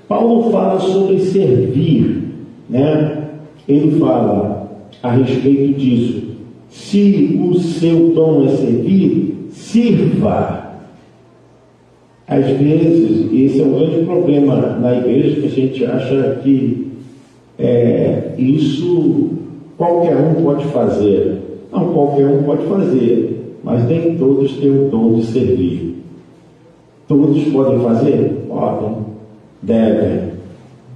Paulo 0.07 0.51
fala 0.51 0.79
sobre 0.79 1.19
servir, 1.19 2.23
né? 2.69 3.23
Ele 3.67 3.99
fala 3.99 4.69
a 5.03 5.11
respeito 5.11 5.77
disso. 5.77 6.27
Se 6.69 7.39
o 7.41 7.55
seu 7.55 8.11
dom 8.13 8.45
é 8.45 8.49
servir, 8.49 9.49
sirva. 9.51 10.67
Às 12.27 12.45
vezes, 12.45 13.31
esse 13.33 13.61
é 13.61 13.65
um 13.65 13.73
grande 13.73 14.05
problema 14.05 14.55
na 14.55 14.97
igreja, 14.97 15.41
que 15.41 15.47
a 15.47 15.49
gente 15.49 15.85
acha 15.85 16.39
que 16.43 16.87
é, 17.57 18.33
isso 18.37 19.29
qualquer 19.77 20.15
um 20.17 20.43
pode 20.43 20.65
fazer. 20.65 21.37
Não, 21.71 21.93
qualquer 21.93 22.27
um 22.27 22.43
pode 22.43 22.65
fazer, 22.65 23.36
mas 23.67 23.85
nem 23.85 24.15
todos 24.15 24.53
têm 24.53 24.71
o 24.71 24.89
dom 24.89 25.15
de 25.15 25.25
servir. 25.25 25.95
Todos 27.05 27.43
podem 27.49 27.79
fazer? 27.81 28.45
Podem, 28.47 28.95
devem, 29.61 30.31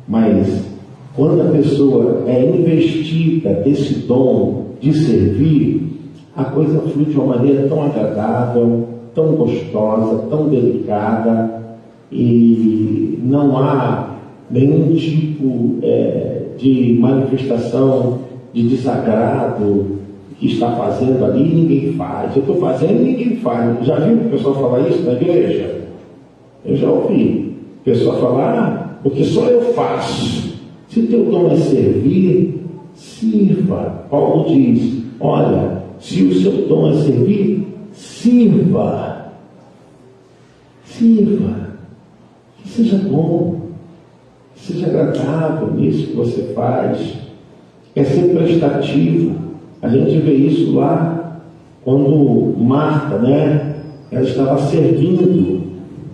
mas 0.08 0.64
quando 1.14 1.42
a 1.42 1.52
pessoa 1.52 2.24
é 2.28 2.46
investida 2.46 3.56
desse 3.56 4.08
dom 4.08 4.68
de 4.80 4.94
servir, 4.94 5.84
a 6.34 6.46
coisa 6.46 6.80
flui 6.80 7.06
de 7.08 7.18
uma 7.18 7.36
maneira 7.36 7.68
tão 7.68 7.84
agradável, 7.84 8.88
tão 9.14 9.34
gostosa, 9.36 10.28
tão 10.30 10.48
delicada, 10.48 11.76
e 12.10 13.20
não 13.22 13.58
há 13.58 14.16
nenhum 14.50 14.96
tipo 14.96 15.76
é, 15.84 16.44
de 16.58 16.98
manifestação 17.02 18.20
de 18.54 18.70
desagrado 18.70 20.00
que 20.42 20.48
está 20.48 20.72
fazendo 20.72 21.24
ali 21.24 21.52
e 21.52 21.54
ninguém 21.54 21.94
faz. 21.94 22.36
Eu 22.36 22.42
estou 22.42 22.56
fazendo 22.60 23.00
e 23.00 23.12
ninguém 23.12 23.36
faz. 23.38 23.86
Já 23.86 24.00
viu 24.00 24.26
o 24.26 24.30
pessoal 24.32 24.56
falar 24.56 24.90
isso 24.90 25.04
na 25.04 25.14
igreja? 25.14 25.82
Eu 26.66 26.76
já 26.76 26.90
ouvi. 26.90 27.56
O 27.80 27.84
pessoal 27.84 28.20
falar, 28.20 28.58
ah, 28.58 29.00
porque 29.04 29.24
só 29.24 29.46
eu 29.46 29.62
faço. 29.74 30.60
Se 30.90 31.04
teu 31.04 31.26
dom 31.26 31.52
é 31.52 31.58
servir, 31.58 32.60
sirva. 32.96 34.08
Paulo 34.10 34.50
diz: 34.50 35.04
olha, 35.20 35.84
se 36.00 36.24
o 36.24 36.34
seu 36.34 36.68
dom 36.68 36.90
é 36.90 36.96
servir, 36.96 37.68
sirva. 37.94 39.34
Sirva. 40.86 41.70
Que 42.64 42.68
seja 42.68 42.98
bom, 42.98 43.62
que 44.56 44.74
seja 44.74 44.88
agradável 44.88 45.72
nisso 45.76 46.08
que 46.08 46.16
você 46.16 46.42
faz. 46.56 47.14
É 47.96 48.04
ser 48.04 48.36
prestativo. 48.36 49.51
A 49.82 49.90
gente 49.90 50.20
vê 50.20 50.34
isso 50.34 50.76
lá 50.76 51.42
quando 51.84 52.56
Marta, 52.60 53.18
né? 53.18 53.76
Ela 54.12 54.24
estava 54.24 54.58
servindo 54.68 55.64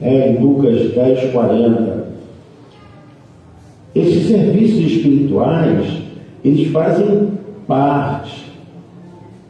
é, 0.01 0.31
em 0.31 0.41
Lucas 0.41 0.91
10, 0.93 1.31
40. 1.31 2.07
Esses 3.93 4.27
serviços 4.27 4.91
espirituais, 4.91 6.01
eles 6.45 6.71
fazem 6.71 7.31
parte 7.67 8.45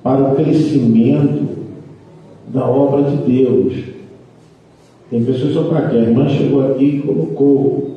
para 0.02 0.24
o 0.24 0.36
crescimento 0.36 1.48
da 2.48 2.66
obra 2.66 3.12
de 3.12 3.18
Deus. 3.18 3.74
Tem 5.10 5.24
pessoas 5.24 5.54
que 5.54 5.70
para 5.70 5.90
quê? 5.90 5.98
A 5.98 6.02
irmã 6.02 6.28
chegou 6.30 6.72
aqui 6.72 6.86
e 6.86 7.02
colocou, 7.02 7.92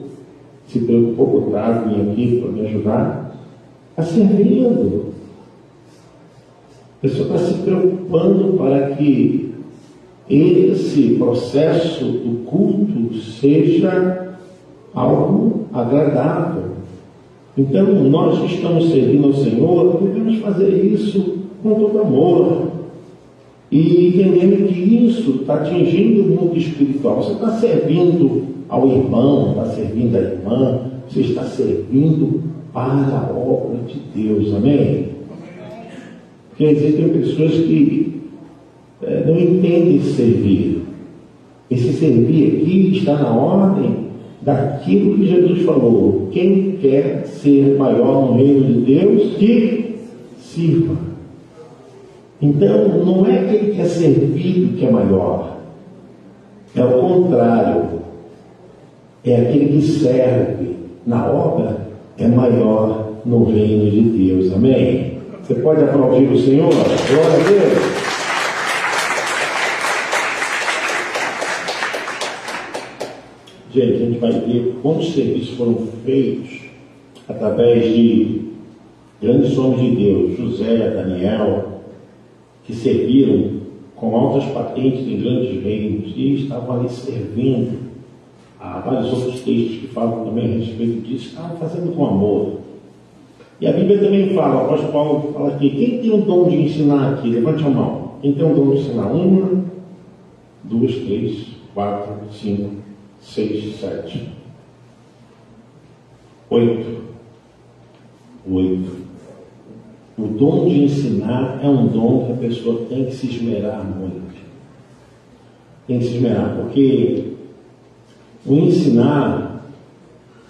se 0.67 0.81
preocupou 0.81 1.27
com 1.27 1.39
o 1.39 1.51
trago, 1.51 1.89
aqui 1.89 2.41
para 2.41 2.53
me 2.53 2.67
ajudar, 2.67 3.37
está 3.91 4.03
servindo. 4.03 5.10
A 7.01 7.09
pessoa 7.09 7.35
está 7.35 7.39
se 7.39 7.55
preocupando 7.63 8.59
para 8.59 8.91
que 8.91 9.55
esse 10.29 11.15
processo 11.15 12.05
do 12.05 12.45
culto 12.45 13.15
seja 13.15 14.37
algo 14.95 15.65
agradável. 15.73 16.73
Então, 17.57 17.87
nós 18.05 18.41
que 18.41 18.55
estamos 18.55 18.91
servindo 18.91 19.29
ao 19.29 19.33
Senhor, 19.33 19.99
devemos 20.03 20.41
fazer 20.41 20.69
isso 20.85 21.39
com 21.63 21.75
todo 21.75 22.03
amor. 22.03 22.69
E 23.73 24.09
entendendo 24.09 24.69
que 24.69 25.07
isso 25.07 25.39
está 25.41 25.55
atingindo 25.55 26.23
o 26.23 26.27
mundo 26.27 26.59
espiritual. 26.59 27.23
Você 27.23 27.33
está 27.33 27.53
servindo 27.53 28.43
ao 28.69 28.87
irmão, 28.87 29.53
está 29.53 29.65
servindo 29.67 30.17
à 30.17 30.21
irmã, 30.21 30.81
você 31.09 31.21
está 31.21 31.45
servindo 31.45 32.43
para 32.75 33.31
a 33.31 33.33
obra 33.33 33.79
de 33.87 34.01
Deus. 34.15 34.55
Amém? 34.55 35.20
Quer 36.61 36.75
dizer, 36.75 36.93
tem 36.93 37.09
pessoas 37.09 37.53
que 37.53 38.21
é, 39.03 39.25
não 39.27 39.41
entendem 39.41 39.99
servir. 40.03 40.83
Esse 41.71 41.95
servir 41.95 42.49
aqui 42.49 42.99
está 42.99 43.15
na 43.15 43.35
ordem 43.35 43.97
daquilo 44.43 45.17
que 45.17 45.27
Jesus 45.27 45.63
falou. 45.63 46.29
Quem 46.31 46.73
quer 46.73 47.25
ser 47.25 47.79
maior 47.79 48.27
no 48.27 48.37
reino 48.37 48.63
de 48.63 48.95
Deus, 48.95 49.37
que 49.39 49.95
sirva. 50.37 50.97
Então, 52.43 53.07
não 53.07 53.25
é 53.25 53.43
quem 53.45 53.71
quer 53.71 53.87
servir 53.87 54.75
que 54.77 54.85
é 54.85 54.91
maior. 54.91 55.61
É 56.77 56.85
o 56.85 57.01
contrário. 57.01 57.85
É 59.25 59.35
aquele 59.35 59.79
que 59.79 59.83
serve 59.83 60.77
na 61.07 61.27
obra 61.27 61.89
é 62.19 62.29
maior 62.29 63.13
no 63.25 63.45
reino 63.45 63.91
de 63.91 64.03
Deus. 64.03 64.53
Amém? 64.53 65.10
Você 65.51 65.61
pode 65.63 65.83
aplaudir 65.83 66.27
o 66.27 66.39
Senhor? 66.39 66.71
Glória 66.71 67.35
a 67.35 67.49
Deus. 67.49 67.83
Gente, 73.75 73.93
a 73.93 73.99
gente 73.99 74.19
vai 74.21 74.31
ver 74.31 74.77
quantos 74.81 75.13
serviços 75.13 75.57
foram 75.57 75.89
feitos 76.05 76.61
através 77.29 77.83
de 77.83 78.43
grandes 79.21 79.59
homens 79.59 79.81
de 79.81 79.97
Deus, 79.97 80.39
José, 80.39 80.91
Daniel, 80.91 81.81
que 82.65 82.73
serviram 82.73 83.51
com 83.97 84.17
altas 84.17 84.49
patentes 84.53 85.01
em 85.01 85.21
grandes 85.21 85.65
reinos 85.65 86.13
e 86.15 86.45
estavam 86.45 86.79
ali 86.79 86.89
servindo 86.89 87.91
há 88.61 88.79
vários 88.79 89.13
outros 89.13 89.41
textos 89.41 89.81
que 89.81 89.89
falam 89.89 90.25
também 90.27 90.45
a 90.45 90.59
respeito 90.59 91.01
disso, 91.01 91.31
estavam 91.31 91.57
fazendo 91.57 91.93
com 91.97 92.07
amor. 92.07 92.70
E 93.61 93.67
a 93.67 93.73
Bíblia 93.73 93.99
também 93.99 94.35
fala, 94.35 94.63
o 94.63 94.65
apóstolo 94.65 94.93
Paulo 94.93 95.33
fala 95.35 95.49
aqui, 95.55 95.69
quem 95.69 95.99
tem 95.99 96.11
o 96.11 96.23
dom 96.23 96.49
de 96.49 96.57
ensinar 96.63 97.13
aqui? 97.13 97.29
Levante 97.29 97.63
a 97.63 97.69
mão. 97.69 98.15
Quem 98.23 98.33
tem 98.33 98.51
o 98.51 98.55
dom 98.55 98.71
de 98.71 98.81
ensinar? 98.81 99.07
Uma, 99.13 99.65
duas, 100.65 100.95
três, 100.95 101.47
quatro, 101.75 102.15
cinco, 102.33 102.77
seis, 103.21 103.77
sete, 103.77 104.31
oito. 106.49 107.01
Oito. 108.51 109.01
O 110.17 110.27
dom 110.27 110.67
de 110.67 110.85
ensinar 110.85 111.61
é 111.63 111.69
um 111.69 111.87
dom 111.87 112.27
que 112.27 112.33
a 112.33 112.49
pessoa 112.49 112.87
tem 112.89 113.05
que 113.05 113.15
se 113.15 113.27
esmerar 113.27 113.85
muito. 113.85 114.41
Tem 115.87 115.99
que 115.99 116.05
se 116.07 116.15
esmerar, 116.15 116.57
porque 116.57 117.25
o 118.47 118.55
ensinar 118.55 119.67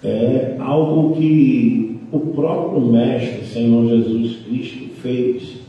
é 0.01 0.55
algo 0.59 1.13
que 1.15 1.90
o 2.11 2.19
próprio 2.19 2.81
Mestre, 2.81 3.45
Senhor 3.45 3.87
Jesus 3.87 4.37
Cristo, 4.45 4.89
fez. 5.01 5.61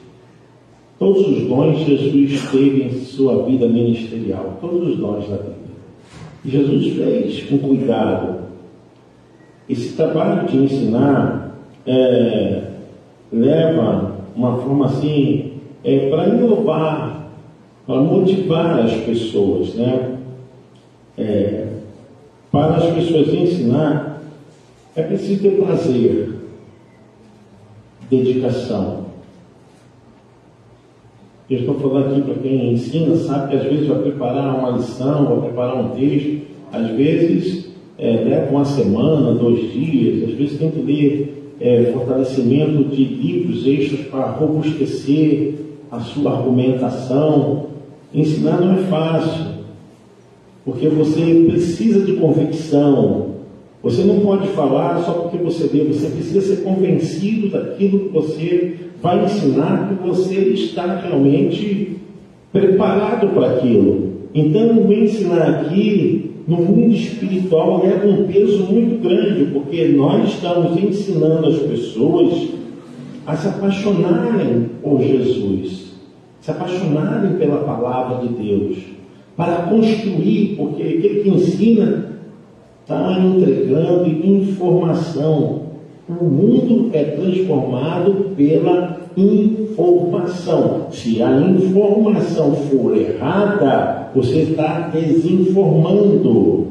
Todos 0.98 1.26
os 1.26 1.48
dons 1.48 1.78
Jesus 1.78 2.50
teve 2.50 2.85
em 2.85 2.90
sua 3.00 3.44
vida 3.44 3.66
ministerial, 3.66 4.59
todos 4.61 4.88
os 4.88 4.96
dons 4.98 5.28
da 5.28 5.37
vida. 5.37 5.62
Jesus 6.44 6.96
fez 6.96 7.42
com 7.44 7.59
cuidado. 7.59 8.42
Esse 9.68 9.96
trabalho 9.96 10.48
de 10.48 10.57
ensinar 10.59 11.57
é, 11.87 12.62
leva 13.33 14.16
uma 14.37 14.57
forma 14.59 14.87
assim 14.87 15.52
é, 15.85 16.11
para 16.11 16.28
inovar, 16.28 17.31
para 17.87 18.00
motivar 18.00 18.81
as 18.81 18.92
pessoas, 19.05 19.74
né? 19.74 20.18
É, 21.16 21.66
para 22.50 22.76
as 22.76 22.94
pessoas 22.94 23.33
ensinar, 23.33 24.12
é 24.94 25.02
preciso 25.02 25.42
ter 25.42 25.62
prazer, 25.62 26.35
dedicação. 28.11 29.07
Eu 31.48 31.61
estou 31.61 31.74
falando 31.74 32.12
aqui 32.12 32.22
para 32.22 32.35
quem 32.42 32.72
ensina, 32.72 33.16
sabe 33.16 33.50
que 33.50 33.57
às 33.57 33.64
vezes 33.64 33.87
vai 33.87 33.98
preparar 34.00 34.59
uma 34.59 34.70
lição, 34.70 35.26
vai 35.26 35.48
preparar 35.48 35.76
um 35.76 35.90
texto, 35.90 36.42
às 36.72 36.90
vezes 36.90 37.72
é, 37.98 38.11
leva 38.24 38.50
uma 38.50 38.64
semana, 38.64 39.35
dois 39.35 39.72
dias, 39.72 40.28
às 40.28 40.35
vezes 40.35 40.59
tem 40.59 40.70
que 40.70 40.81
ler 40.81 41.55
é, 41.61 41.92
fortalecimento 41.92 42.85
de 42.85 43.05
livros 43.05 43.66
extras 43.66 44.07
para 44.07 44.31
robustecer 44.31 45.55
a 45.90 46.00
sua 46.00 46.38
argumentação. 46.38 47.66
Ensinar 48.12 48.61
não 48.61 48.74
é 48.74 48.83
fácil. 48.85 49.52
Porque 50.64 50.88
você 50.88 51.46
precisa 51.48 52.00
de 52.00 52.14
convicção. 52.14 53.21
Você 53.83 54.05
não 54.05 54.21
pode 54.21 54.47
falar 54.49 55.03
só 55.05 55.12
porque 55.12 55.38
você 55.38 55.66
vê, 55.66 55.83
você 55.85 56.07
precisa 56.09 56.40
ser 56.40 56.62
convencido 56.62 57.49
daquilo 57.49 57.99
que 57.99 58.09
você 58.11 58.75
vai 59.03 59.25
ensinar, 59.25 59.88
que 59.88 60.07
você 60.07 60.37
está 60.37 61.01
realmente 61.01 61.97
preparado 62.53 63.29
para 63.35 63.57
aquilo. 63.57 64.12
Então, 64.33 64.79
o 64.79 64.92
ensinar 64.92 65.42
aqui, 65.42 66.31
no 66.47 66.59
mundo 66.59 66.95
espiritual, 66.95 67.83
leva 67.85 68.07
um 68.07 68.25
peso 68.29 68.62
muito 68.64 69.03
grande, 69.03 69.51
porque 69.53 69.88
nós 69.88 70.29
estamos 70.29 70.81
ensinando 70.81 71.49
as 71.49 71.59
pessoas 71.59 72.49
a 73.27 73.37
se 73.37 73.49
apaixonarem 73.49 74.71
por 74.83 75.01
Jesus, 75.03 75.95
se 76.40 76.51
apaixonarem 76.51 77.37
pela 77.37 77.59
palavra 77.59 78.27
de 78.27 78.35
Deus 78.35 78.79
para 79.37 79.62
construir, 79.62 80.55
porque 80.57 80.83
aquele 80.83 81.23
que 81.23 81.29
ensina 81.31 82.12
está 82.83 83.18
entregando 83.18 84.09
informação. 84.09 85.62
O 86.09 86.25
mundo 86.25 86.90
é 86.92 87.05
transformado 87.05 88.35
pela 88.37 89.01
informação. 89.16 90.88
Se 90.90 91.23
a 91.23 91.31
informação 91.40 92.55
for 92.55 92.97
errada, 92.97 94.11
você 94.14 94.40
está 94.40 94.90
desinformando. 94.92 96.66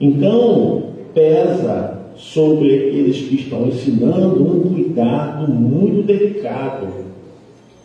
Então, 0.00 0.82
pesa 1.14 1.98
sobre 2.16 2.74
aqueles 2.74 3.18
que 3.18 3.34
estão 3.36 3.66
ensinando 3.66 4.42
um 4.42 4.60
cuidado 4.60 5.50
muito 5.50 6.06
delicado, 6.06 6.86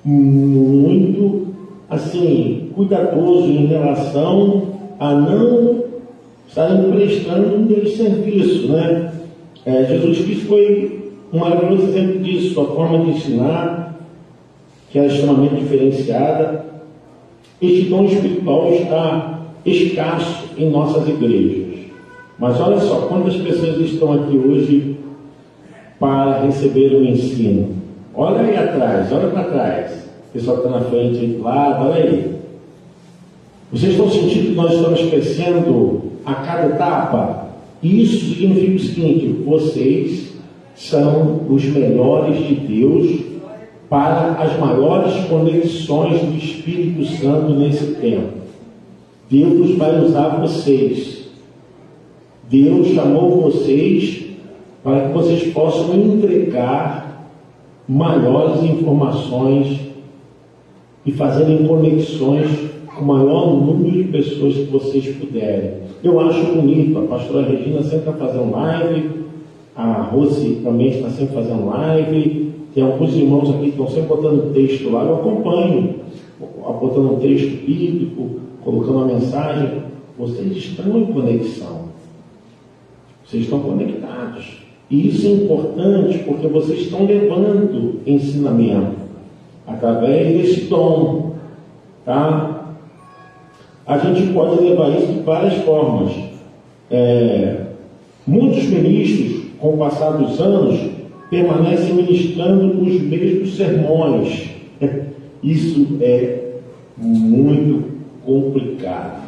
muito 0.04 1.48
assim, 1.90 2.70
cuidadoso 2.76 3.48
em 3.48 3.66
relação 3.68 4.64
a 5.00 5.14
não 5.14 5.85
estar 6.56 6.92
prestando 6.92 7.56
um 7.56 7.66
serviço, 7.88 8.68
né? 8.70 9.12
É, 9.66 9.86
Jesus 9.86 10.20
Cristo 10.20 10.46
foi 10.46 11.12
um 11.34 11.40
maravilhoso 11.40 11.88
exemplo 11.88 12.20
disso, 12.20 12.54
sua 12.54 12.68
forma 12.68 13.04
de 13.04 13.12
ensinar, 13.12 14.00
que 14.90 15.00
é 15.00 15.08
extremamente 15.08 15.56
diferenciada. 15.56 16.66
Este 17.62 17.90
dom 17.90 18.06
espiritual 18.06 18.72
está 18.74 19.42
escasso 19.66 20.46
em 20.58 20.70
nossas 20.70 21.08
igrejas. 21.10 21.86
Mas 22.38 22.60
olha 22.60 22.80
só, 22.80 23.08
quantas 23.08 23.36
pessoas 23.36 23.80
estão 23.80 24.14
aqui 24.14 24.38
hoje 24.38 24.98
para 26.00 26.44
receber 26.44 26.94
o 26.96 27.06
ensino? 27.06 27.76
Olha 28.14 28.42
aí 28.42 28.56
atrás, 28.56 29.12
olha 29.12 29.28
para 29.28 29.44
trás 29.46 30.06
pessoal 30.36 30.58
que 30.58 30.68
está 30.68 30.80
na 30.80 30.86
frente 30.86 31.18
aí 31.18 31.40
olha 31.42 31.96
aí. 31.96 32.36
Vocês 33.72 33.94
estão 33.94 34.10
sentindo 34.10 34.50
que 34.50 34.56
nós 34.56 34.74
estamos 34.74 35.02
crescendo 35.10 36.05
a 36.26 36.34
cada 36.36 36.68
etapa? 36.68 37.46
Isso 37.82 38.34
significa 38.34 38.76
o 38.76 38.80
seguinte: 38.80 39.28
vocês 39.46 40.34
são 40.76 41.46
os 41.50 41.64
melhores 41.66 42.38
de 42.48 42.56
Deus 42.56 43.22
para 43.90 44.32
as 44.42 44.60
maiores 44.60 45.14
conexões 45.26 46.22
do 46.22 46.36
Espírito 46.38 47.06
Santo 47.06 47.54
nesse 47.54 47.96
tempo. 47.96 48.46
Deus 49.30 49.78
vai 49.78 50.04
usar 50.04 50.40
vocês. 50.40 51.26
Deus 52.50 52.88
chamou 52.90 53.42
vocês 53.42 54.26
para 54.84 55.08
que 55.08 55.14
vocês 55.14 55.52
possam 55.52 55.96
entregar 55.96 57.32
maiores 57.88 58.64
informações 58.64 59.80
e 61.06 61.12
fazerem 61.12 61.68
conexões 61.68 62.75
o 63.00 63.06
maior 63.06 63.56
número 63.56 64.04
de 64.04 64.04
pessoas 64.06 64.56
que 64.56 64.66
vocês 64.66 65.16
puderem. 65.16 65.86
Eu 66.04 66.20
acho 66.20 66.46
bonito, 66.54 67.00
a 67.00 67.02
pastora 67.04 67.48
Regina 67.48 67.82
sempre 67.84 68.10
está 68.10 68.14
fazendo 68.14 68.52
live, 68.52 69.10
a 69.76 70.02
Rose 70.04 70.62
também 70.64 70.90
está 70.90 71.10
sempre 71.10 71.36
fazendo 71.36 71.68
live, 71.68 72.54
tem 72.74 72.84
alguns 72.84 73.16
irmãos 73.16 73.50
aqui 73.50 73.64
que 73.64 73.70
estão 73.70 73.88
sempre 73.88 74.08
botando 74.08 74.54
texto 74.54 74.90
lá, 74.90 75.04
eu 75.04 75.16
acompanho, 75.16 75.96
botando 76.80 77.14
um 77.14 77.20
texto 77.20 77.66
bíblico, 77.66 78.40
colocando 78.64 78.98
uma 78.98 79.06
mensagem. 79.08 79.84
Vocês 80.18 80.56
estão 80.56 80.98
em 80.98 81.06
conexão. 81.06 81.86
Vocês 83.26 83.44
estão 83.44 83.60
conectados. 83.60 84.62
E 84.90 85.10
isso 85.10 85.28
é 85.28 85.32
importante 85.32 86.20
porque 86.20 86.48
vocês 86.48 86.82
estão 86.82 87.06
levando 87.06 88.02
ensinamento 88.06 88.96
através 89.66 90.38
desse 90.38 90.66
dom. 90.66 91.34
Tá? 92.06 92.55
A 93.88 94.00
gente 94.00 94.34
pode 94.34 94.64
levar 94.64 94.98
isso 94.98 95.14
de 95.14 95.20
várias 95.20 95.54
formas. 95.64 96.12
É, 96.90 97.58
muitos 98.26 98.64
ministros, 98.66 99.44
com 99.60 99.76
o 99.76 99.78
passar 99.78 100.12
dos 100.12 100.40
anos, 100.42 100.80
permanecem 101.30 101.94
ministrando 101.94 102.82
os 102.82 103.02
mesmos 103.02 103.56
sermões. 103.56 104.50
Isso 105.44 105.98
é 106.02 106.40
muito 106.98 107.84
complicado. 108.26 109.22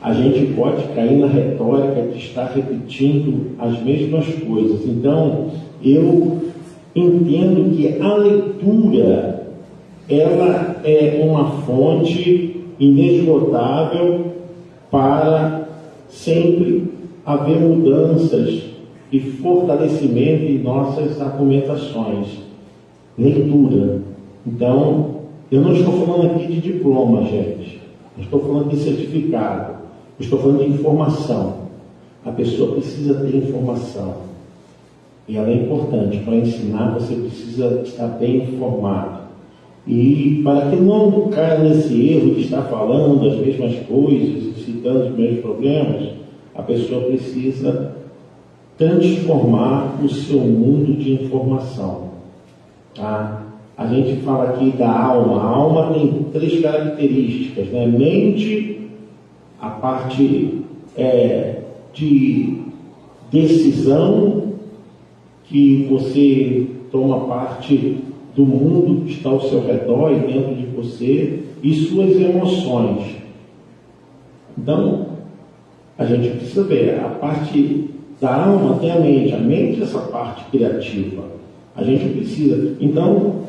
A 0.00 0.12
gente 0.14 0.54
pode 0.54 0.82
cair 0.94 1.18
na 1.18 1.26
retórica 1.26 2.02
de 2.02 2.18
estar 2.18 2.46
repetindo 2.46 3.52
as 3.58 3.80
mesmas 3.82 4.26
coisas. 4.26 4.86
Então, 4.86 5.50
eu 5.84 6.40
entendo 6.94 7.76
que 7.76 8.00
a 8.00 8.14
leitura 8.14 9.46
ela 10.08 10.80
é 10.82 11.22
uma 11.22 11.62
fonte 11.62 12.61
inesgotável 12.82 14.32
para 14.90 15.68
sempre 16.08 16.92
haver 17.24 17.60
mudanças 17.60 18.62
e 19.12 19.20
fortalecimento 19.20 20.44
em 20.44 20.58
nossas 20.58 21.20
argumentações. 21.20 22.40
Leitura. 23.16 24.00
Então, 24.44 25.10
eu 25.50 25.60
não 25.60 25.72
estou 25.72 25.92
falando 26.04 26.32
aqui 26.32 26.46
de 26.46 26.60
diploma, 26.60 27.22
gente. 27.24 27.80
Não 28.16 28.24
estou 28.24 28.40
falando 28.40 28.70
de 28.70 28.76
certificado. 28.76 29.74
Eu 30.18 30.24
estou 30.24 30.40
falando 30.40 30.64
de 30.64 30.70
informação. 30.70 31.62
A 32.24 32.32
pessoa 32.32 32.74
precisa 32.74 33.14
ter 33.14 33.36
informação. 33.36 34.14
E 35.28 35.36
ela 35.36 35.48
é 35.48 35.54
importante. 35.54 36.18
Para 36.18 36.36
ensinar, 36.36 36.94
você 36.94 37.14
precisa 37.14 37.82
estar 37.84 38.08
bem 38.08 38.38
informado. 38.38 39.21
E 39.86 40.40
para 40.44 40.70
que 40.70 40.76
não 40.76 41.28
caia 41.28 41.58
nesse 41.58 42.10
erro 42.10 42.34
de 42.34 42.42
estar 42.42 42.62
falando 42.62 43.28
as 43.28 43.36
mesmas 43.38 43.74
coisas, 43.86 44.56
citando 44.64 45.08
os 45.08 45.16
mesmos 45.16 45.40
problemas, 45.40 46.22
A 46.54 46.62
pessoa 46.62 47.06
precisa 47.06 47.96
transformar 48.76 49.98
o 50.04 50.08
seu 50.08 50.40
mundo 50.40 50.92
de 50.98 51.14
informação. 51.14 52.10
Tá? 52.94 53.42
A 53.76 53.86
gente 53.86 54.20
fala 54.20 54.50
aqui 54.50 54.70
da 54.76 54.90
alma. 54.90 55.40
A 55.40 55.46
alma 55.46 55.94
tem 55.94 56.26
três 56.30 56.60
características, 56.60 57.68
né? 57.68 57.86
Mente, 57.86 58.90
a 59.58 59.70
parte 59.70 60.62
é, 60.96 61.62
de 61.94 62.58
decisão 63.30 64.52
que 65.44 65.86
você 65.90 66.66
toma 66.90 67.20
parte 67.20 67.96
do 68.34 68.46
mundo 68.46 69.04
que 69.04 69.12
está 69.12 69.30
ao 69.30 69.40
seu 69.40 69.60
redor 69.60 70.12
e 70.12 70.20
dentro 70.20 70.54
de 70.54 70.66
você 70.66 71.42
e 71.62 71.74
suas 71.74 72.16
emoções. 72.16 73.16
Então, 74.56 75.06
a 75.98 76.04
gente 76.04 76.36
precisa 76.36 76.64
ver 76.64 77.00
a 77.00 77.08
parte 77.08 77.90
da 78.20 78.44
alma 78.44 78.78
tem 78.78 78.90
a 78.90 79.00
mente, 79.00 79.34
a 79.34 79.38
mente 79.38 79.80
é 79.80 79.84
essa 79.84 79.98
parte 79.98 80.44
criativa. 80.50 81.24
A 81.74 81.82
gente 81.82 82.08
precisa. 82.10 82.76
Então, 82.80 83.42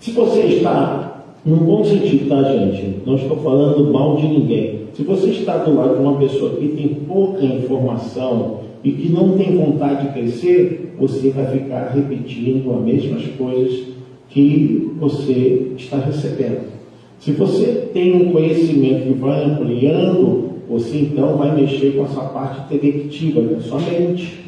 se 0.00 0.10
você 0.10 0.40
está, 0.40 1.22
num 1.44 1.58
bom 1.58 1.84
sentido, 1.84 2.28
tá, 2.28 2.42
gente? 2.42 3.02
Não 3.06 3.14
estou 3.14 3.36
falando 3.36 3.92
mal 3.92 4.16
de 4.16 4.26
ninguém. 4.26 4.86
Se 4.94 5.02
você 5.02 5.30
está 5.30 5.58
do 5.58 5.74
lado 5.74 5.96
de 5.96 6.02
uma 6.02 6.16
pessoa 6.16 6.56
que 6.56 6.68
tem 6.68 6.88
pouca 7.06 7.44
informação 7.44 8.63
e 8.84 8.92
que 8.92 9.08
não 9.08 9.36
tem 9.38 9.56
vontade 9.56 10.06
de 10.06 10.12
crescer, 10.12 10.94
você 10.98 11.30
vai 11.30 11.46
ficar 11.46 11.92
repetindo 11.94 12.70
as 12.74 12.82
mesmas 12.82 13.26
coisas 13.38 13.94
que 14.28 14.92
você 14.98 15.72
está 15.76 15.96
recebendo. 15.96 16.74
Se 17.18 17.32
você 17.32 17.88
tem 17.94 18.14
um 18.14 18.32
conhecimento 18.32 19.04
que 19.04 19.18
vai 19.18 19.42
ampliando, 19.42 20.50
você 20.68 20.98
então 20.98 21.38
vai 21.38 21.54
mexer 21.56 21.92
com 21.92 22.04
essa 22.04 22.20
parte 22.20 22.60
intelectiva 22.74 23.40
da 23.40 23.60
sua 23.60 23.80
mente. 23.80 24.44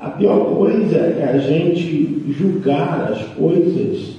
A 0.00 0.10
pior 0.10 0.56
coisa 0.56 0.96
é 0.96 1.30
a 1.32 1.38
gente 1.38 2.24
julgar 2.30 3.12
as 3.12 3.22
coisas 3.34 4.16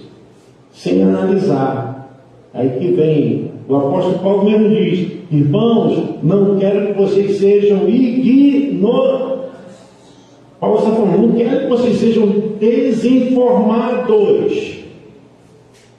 sem 0.72 1.04
analisar. 1.04 2.24
Aí 2.54 2.70
que 2.80 2.88
vem, 2.94 3.52
o 3.68 3.76
apóstolo 3.76 4.20
Paulo 4.20 4.46
mesmo 4.46 4.70
diz, 4.70 5.12
irmãos, 5.32 6.22
não 6.22 6.56
quero 6.58 6.86
que 6.88 6.94
vocês 6.94 7.38
sejam 7.38 7.90
ignorantes. 7.90 9.46
Paulo 10.60 10.78
está 10.78 10.92
falando, 10.92 11.28
não 11.28 11.32
quero 11.34 11.62
que 11.62 11.68
vocês 11.68 11.98
sejam 11.98 12.28
desinformados 12.60 14.76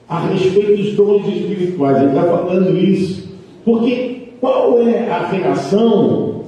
a 0.07 0.19
respeito 0.27 0.77
dos 0.77 0.93
dons 0.93 1.27
espirituais. 1.27 1.97
Ele 1.97 2.07
está 2.07 2.23
falando 2.23 2.77
isso. 2.77 3.27
Porque 3.65 4.29
qual 4.39 4.81
é 4.81 5.09
a 5.09 5.27
reação 5.27 6.43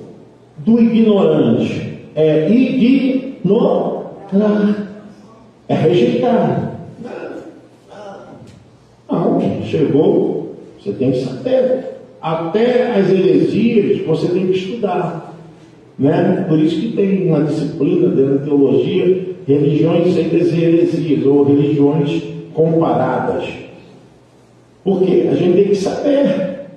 do 0.57 0.79
ignorante? 0.79 1.99
É 2.15 2.49
ignorar. 2.49 4.13
É 5.67 5.73
rejeitar. 5.73 6.79
Não, 9.11 9.41
chegou, 9.63 10.38
você 10.81 10.91
tem 10.93 11.11
que 11.11 11.19
saber. 11.23 11.99
Até 12.21 12.91
as 12.97 13.09
heresias 13.09 14.05
você 14.05 14.27
tem 14.27 14.47
que 14.47 14.57
estudar. 14.57 15.35
Né? 15.97 16.45
Por 16.47 16.59
isso 16.59 16.79
que 16.79 16.93
tem 16.93 17.27
uma 17.27 17.43
disciplina 17.43 18.09
dentro 18.09 18.39
da 18.39 18.45
teologia, 18.45 19.25
religiões 19.45 20.13
sem 20.13 20.25
heresias, 20.25 21.25
ou 21.25 21.43
religiões 21.43 22.23
comparadas. 22.53 23.45
Porque 24.83 25.27
a 25.29 25.35
gente 25.35 25.55
tem 25.55 25.65
que 25.65 25.75
saber, 25.75 26.67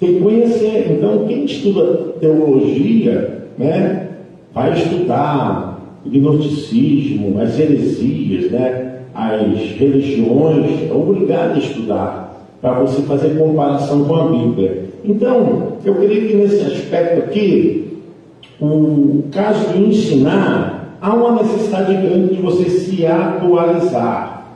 tem 0.00 0.14
que 0.14 0.20
conhecer. 0.20 0.86
Então, 0.90 1.26
quem 1.26 1.44
estuda 1.44 2.14
teologia, 2.20 3.44
né, 3.56 4.08
vai 4.52 4.72
estudar 4.72 5.80
o 6.04 6.08
gnosticismo, 6.08 7.40
as 7.40 7.58
heresias, 7.58 8.50
né? 8.50 9.00
as 9.14 9.58
religiões, 9.78 10.90
é 10.90 10.92
obrigado 10.92 11.54
a 11.54 11.58
estudar 11.58 12.26
para 12.66 12.80
você 12.80 13.02
fazer 13.02 13.38
comparação 13.38 14.02
com 14.02 14.16
a 14.16 14.26
Bíblia. 14.26 14.86
Então, 15.04 15.74
eu 15.84 15.94
creio 15.94 16.26
que 16.26 16.34
nesse 16.34 16.62
aspecto 16.62 17.20
aqui, 17.20 17.96
o 18.60 19.22
caso 19.30 19.72
de 19.72 19.84
ensinar, 19.84 20.98
há 21.00 21.14
uma 21.14 21.40
necessidade 21.42 21.94
grande 21.94 22.34
de 22.34 22.42
você 22.42 22.68
se 22.68 23.06
atualizar. 23.06 24.48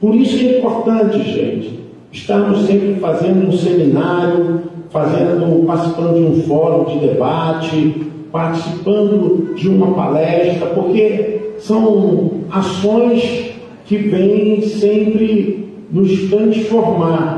Por 0.00 0.14
isso 0.14 0.36
é 0.36 0.58
importante, 0.58 1.20
gente, 1.20 1.80
estarmos 2.12 2.64
sempre 2.64 2.94
fazendo 3.00 3.48
um 3.48 3.52
seminário, 3.52 4.60
fazendo, 4.90 5.66
participando 5.66 6.14
de 6.14 6.22
um 6.22 6.42
fórum 6.44 6.84
de 6.84 7.08
debate, 7.08 8.06
participando 8.30 9.52
de 9.56 9.68
uma 9.68 9.94
palestra, 9.94 10.68
porque 10.68 11.54
são 11.58 12.30
ações 12.52 13.50
que 13.84 13.96
vem 13.96 14.62
sempre 14.62 15.66
nos 15.90 16.30
transformar. 16.30 17.37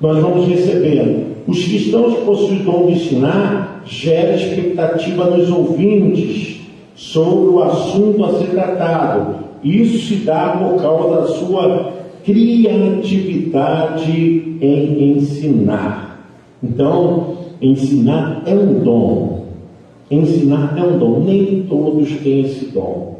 Nós 0.00 0.18
vamos 0.18 0.48
recebendo. 0.48 1.34
Os 1.46 1.62
cristãos 1.64 2.14
que 2.14 2.24
possuem 2.24 2.60
o 2.60 2.64
dom 2.64 2.86
de 2.86 2.92
ensinar 2.92 3.82
gera 3.86 4.34
expectativa 4.34 5.26
nos 5.26 5.50
ouvintes 5.50 6.60
sobre 6.94 7.48
o 7.48 7.62
assunto 7.62 8.24
a 8.24 8.38
ser 8.38 8.50
tratado. 8.50 9.44
Isso 9.62 9.98
se 10.06 10.14
dá 10.24 10.56
por 10.58 10.80
causa 10.80 11.20
da 11.20 11.26
sua 11.28 11.92
criatividade 12.24 14.56
em 14.60 15.16
ensinar. 15.16 16.28
Então, 16.62 17.34
ensinar 17.60 18.42
é 18.46 18.54
um 18.54 18.80
dom. 18.80 19.44
Ensinar 20.10 20.74
é 20.76 20.82
um 20.82 20.98
dom. 20.98 21.20
Nem 21.20 21.62
todos 21.68 22.10
têm 22.22 22.40
esse 22.40 22.66
dom 22.66 23.14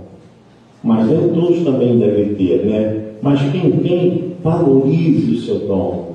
mas 0.84 1.08
nem 1.08 1.30
todos 1.30 1.64
também 1.64 1.98
devem 1.98 2.34
ter, 2.34 2.66
né? 2.66 3.02
Mas 3.22 3.40
quem 3.50 3.70
tem, 3.70 4.34
valorize 4.42 5.32
o 5.32 5.38
seu 5.38 5.60
dom, 5.60 6.13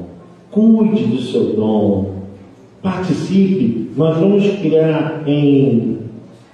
cuide 0.52 1.06
do 1.06 1.22
seu 1.22 1.54
dom, 1.56 2.14
participe. 2.82 3.90
Nós 3.96 4.18
vamos 4.18 4.48
criar 4.60 5.24
em, 5.28 5.98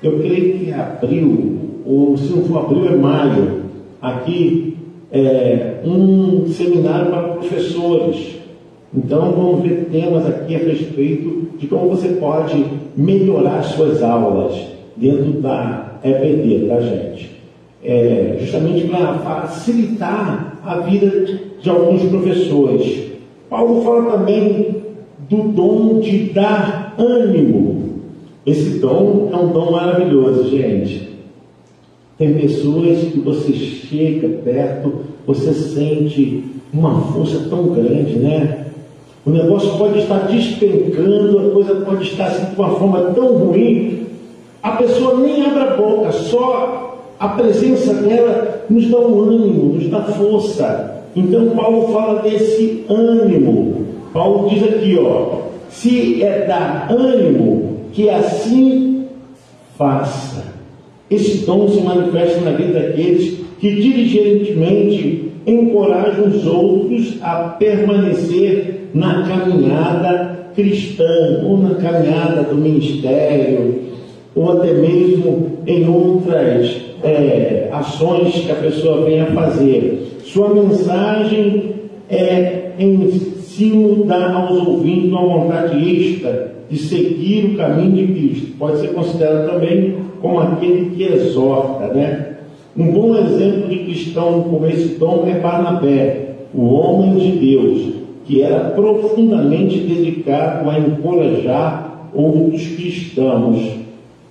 eu 0.01 0.19
creio 0.19 0.59
que 0.59 0.69
é 0.69 0.73
abril, 0.73 1.59
ou 1.85 2.17
se 2.17 2.31
não 2.33 2.43
for 2.43 2.59
abril, 2.59 2.87
é 2.87 2.95
maio, 2.95 3.61
aqui, 4.01 4.77
é, 5.11 5.81
um 5.85 6.47
seminário 6.47 7.11
para 7.11 7.23
professores. 7.29 8.35
Então 8.93 9.31
vamos 9.31 9.61
ver 9.61 9.89
temas 9.91 10.25
aqui 10.25 10.55
a 10.55 10.59
respeito 10.59 11.57
de 11.57 11.67
como 11.67 11.89
você 11.89 12.09
pode 12.09 12.65
melhorar 12.95 13.61
suas 13.63 14.01
aulas 14.01 14.55
dentro 14.95 15.41
da 15.41 15.99
EPD, 16.03 16.67
tá 16.67 16.79
gente? 16.79 17.35
é, 17.85 18.37
justamente 18.39 18.87
para 18.87 19.13
facilitar 19.19 20.57
a 20.65 20.79
vida 20.79 21.39
de 21.61 21.69
alguns 21.69 22.01
professores. 22.09 23.14
Paulo 23.55 23.83
fala 23.83 24.17
também 24.17 24.83
do 25.29 25.43
dom 25.53 26.01
de 26.01 26.25
dar 26.33 26.93
ânimo. 26.99 28.01
Esse 28.45 28.79
dom 28.79 29.29
é 29.31 29.37
um 29.37 29.47
dom 29.47 29.71
maravilhoso, 29.71 30.49
gente. 30.49 31.15
Tem 32.17 32.33
pessoas 32.33 32.99
que 32.99 33.19
você 33.21 33.53
chega 33.53 34.27
perto, 34.43 34.91
você 35.25 35.53
sente 35.53 36.43
uma 36.73 36.99
força 37.13 37.47
tão 37.49 37.67
grande, 37.67 38.17
né? 38.17 38.65
O 39.25 39.29
negócio 39.29 39.77
pode 39.77 39.99
estar 39.99 40.27
despencando, 40.27 41.39
a 41.39 41.51
coisa 41.51 41.75
pode 41.75 42.03
estar 42.03 42.25
assim, 42.25 42.53
de 42.53 42.59
uma 42.59 42.71
forma 42.71 43.03
tão 43.13 43.37
ruim, 43.37 44.01
a 44.61 44.71
pessoa 44.71 45.15
nem 45.15 45.45
abre 45.45 45.59
a 45.61 45.77
boca, 45.77 46.11
só 46.11 46.99
a 47.17 47.29
presença 47.29 47.93
dela 47.93 48.65
nos 48.69 48.89
dá 48.89 48.97
um 48.97 49.21
ânimo, 49.21 49.73
nos 49.75 49.87
dá 49.87 50.01
força. 50.01 50.94
Então 51.15 51.49
Paulo 51.49 51.93
fala 51.93 52.21
desse 52.21 52.83
ânimo. 52.89 53.85
Paulo 54.11 54.49
diz 54.49 54.63
aqui, 54.63 54.97
ó, 54.99 55.45
se 55.69 56.23
é 56.23 56.45
dar 56.45 56.87
ânimo, 56.91 57.79
que 57.93 58.09
assim 58.09 59.05
faça. 59.77 60.43
Esse 61.09 61.45
dom 61.45 61.67
se 61.69 61.81
manifesta 61.81 62.41
na 62.41 62.51
vida 62.51 62.79
daqueles 62.79 63.39
que 63.59 63.75
diligentemente 63.75 65.31
encorajam 65.45 66.27
os 66.27 66.45
outros 66.45 67.17
a 67.21 67.55
permanecer 67.59 68.89
na 68.93 69.23
caminhada 69.23 70.49
cristã, 70.55 71.41
ou 71.43 71.57
na 71.57 71.75
caminhada 71.75 72.43
do 72.43 72.55
ministério, 72.55 73.81
ou 74.33 74.53
até 74.53 74.73
mesmo 74.73 75.51
em 75.67 75.87
outras 75.87 76.77
é, 77.03 77.69
ações 77.71 78.33
que 78.33 78.51
a 78.51 78.55
pessoa 78.55 79.05
venha 79.05 79.27
fazer. 79.27 80.14
Sua 80.35 80.53
mensagem 80.53 81.75
é 82.09 82.73
ensino 82.77 84.03
dar 84.03 84.35
aos 84.35 84.67
ouvintes 84.67 85.09
uma 85.09 85.21
vontade 85.21 85.77
extra 85.77 86.55
de 86.69 86.77
seguir 86.77 87.53
o 87.53 87.55
caminho 87.55 88.05
de 88.05 88.13
Cristo. 88.13 88.57
Pode 88.59 88.81
ser 88.81 88.89
considerado 88.89 89.49
também 89.49 89.95
como 90.21 90.41
aquele 90.41 90.93
que 90.93 91.03
exorta, 91.03 91.87
né? 91.93 92.35
Um 92.75 92.91
bom 92.91 93.15
exemplo 93.15 93.69
de 93.69 93.85
cristão 93.85 94.41
com 94.41 94.67
esse 94.67 94.95
dom 94.95 95.25
é 95.25 95.39
Barnabé, 95.39 96.31
o 96.53 96.65
homem 96.65 97.15
de 97.15 97.31
Deus, 97.37 97.93
que 98.25 98.41
era 98.41 98.71
profundamente 98.71 99.77
dedicado 99.79 100.69
a 100.69 100.77
encorajar 100.77 102.09
outros 102.13 102.67
cristãos. 102.75 103.69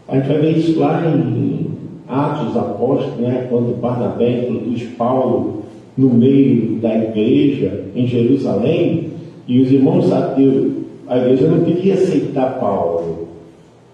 A 0.06 0.16
gente 0.16 0.28
vai 0.28 0.38
ver 0.38 0.58
isso 0.58 0.78
lá 0.78 1.02
em 1.02 1.66
Atos 2.06 2.54
Apóstolos, 2.58 3.16
né, 3.18 3.46
quando 3.48 3.80
Barnabé 3.80 4.42
introduz 4.42 4.82
Paulo 4.98 5.63
no 5.96 6.12
meio 6.12 6.76
da 6.80 6.94
igreja 6.96 7.85
em 7.94 8.07
Jerusalém, 8.07 9.11
e 9.46 9.61
os 9.61 9.70
irmãos 9.70 10.11
ateus, 10.12 10.72
a 11.07 11.18
igreja 11.18 11.48
não 11.48 11.64
queria 11.64 11.94
aceitar 11.94 12.59
Paulo. 12.59 13.28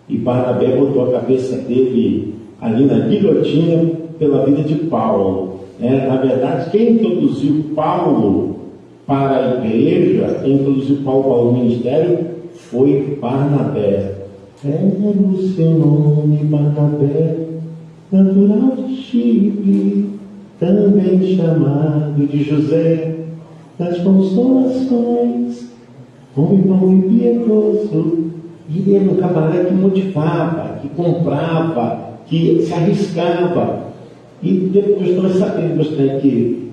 E 0.09 0.17
Barnabé 0.17 0.77
botou 0.77 1.09
a 1.09 1.21
cabeça 1.21 1.57
dele 1.57 2.35
ali 2.61 2.85
na 2.85 3.01
guilhotina 3.01 3.91
pela 4.19 4.45
vida 4.45 4.63
de 4.63 4.75
Paulo. 4.87 5.61
É, 5.81 6.07
na 6.07 6.17
verdade, 6.17 6.71
quem 6.71 6.93
introduziu 6.93 7.65
Paulo 7.75 8.57
para 9.07 9.61
a 9.63 9.67
igreja, 9.67 10.41
quem 10.43 10.55
introduziu 10.55 10.99
Paulo 11.05 11.33
ao 11.33 11.53
ministério, 11.53 12.27
foi 12.53 13.19
Barnabé. 13.21 14.15
É 14.65 14.79
o 14.85 15.39
seu 15.57 15.71
nome, 15.71 16.45
Barnabé, 16.45 17.37
natural 18.13 18.77
de 18.77 18.95
Chipre, 18.97 20.20
também 20.61 21.37
chamado 21.37 22.27
de 22.27 22.45
José 22.45 23.15
das 23.79 23.99
consolações, 23.99 25.71
homem 26.37 26.59
bom 26.59 26.93
e 26.93 27.09
piedoso. 27.09 28.31
E 28.69 28.95
era 28.95 29.11
um 29.11 29.17
camarada 29.17 29.65
que 29.65 29.75
motivava, 29.75 30.79
que 30.81 30.89
comprava, 30.91 32.11
que 32.27 32.63
se 32.63 32.73
arriscava. 32.73 33.87
E 34.43 34.53
depois 34.53 35.17
nós 35.17 35.37
sabemos 35.37 35.91
né, 35.93 36.21
que, 36.21 36.71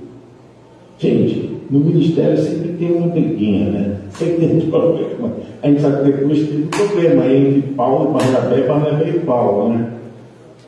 gente, 1.00 1.58
no 1.72 1.80
ministério 1.80 2.38
sempre 2.38 2.74
tem 2.74 2.92
uma 2.92 3.08
briguinha, 3.08 3.72
né? 3.72 3.98
Sempre 4.12 4.48
tem 4.48 4.58
um 4.58 4.70
problema. 4.70 5.34
A 5.64 5.68
gente 5.68 5.82
sabe 5.82 6.12
que 6.12 6.18
depois 6.18 6.40
teve 6.40 6.64
um 6.64 6.68
problema 6.68 7.26
entre 7.26 7.62
Paulo, 7.74 8.14
Barnabé, 8.14 8.68
Barnabé 8.68 9.10
e 9.10 9.20
Paulo, 9.22 9.70
né? 9.70 9.88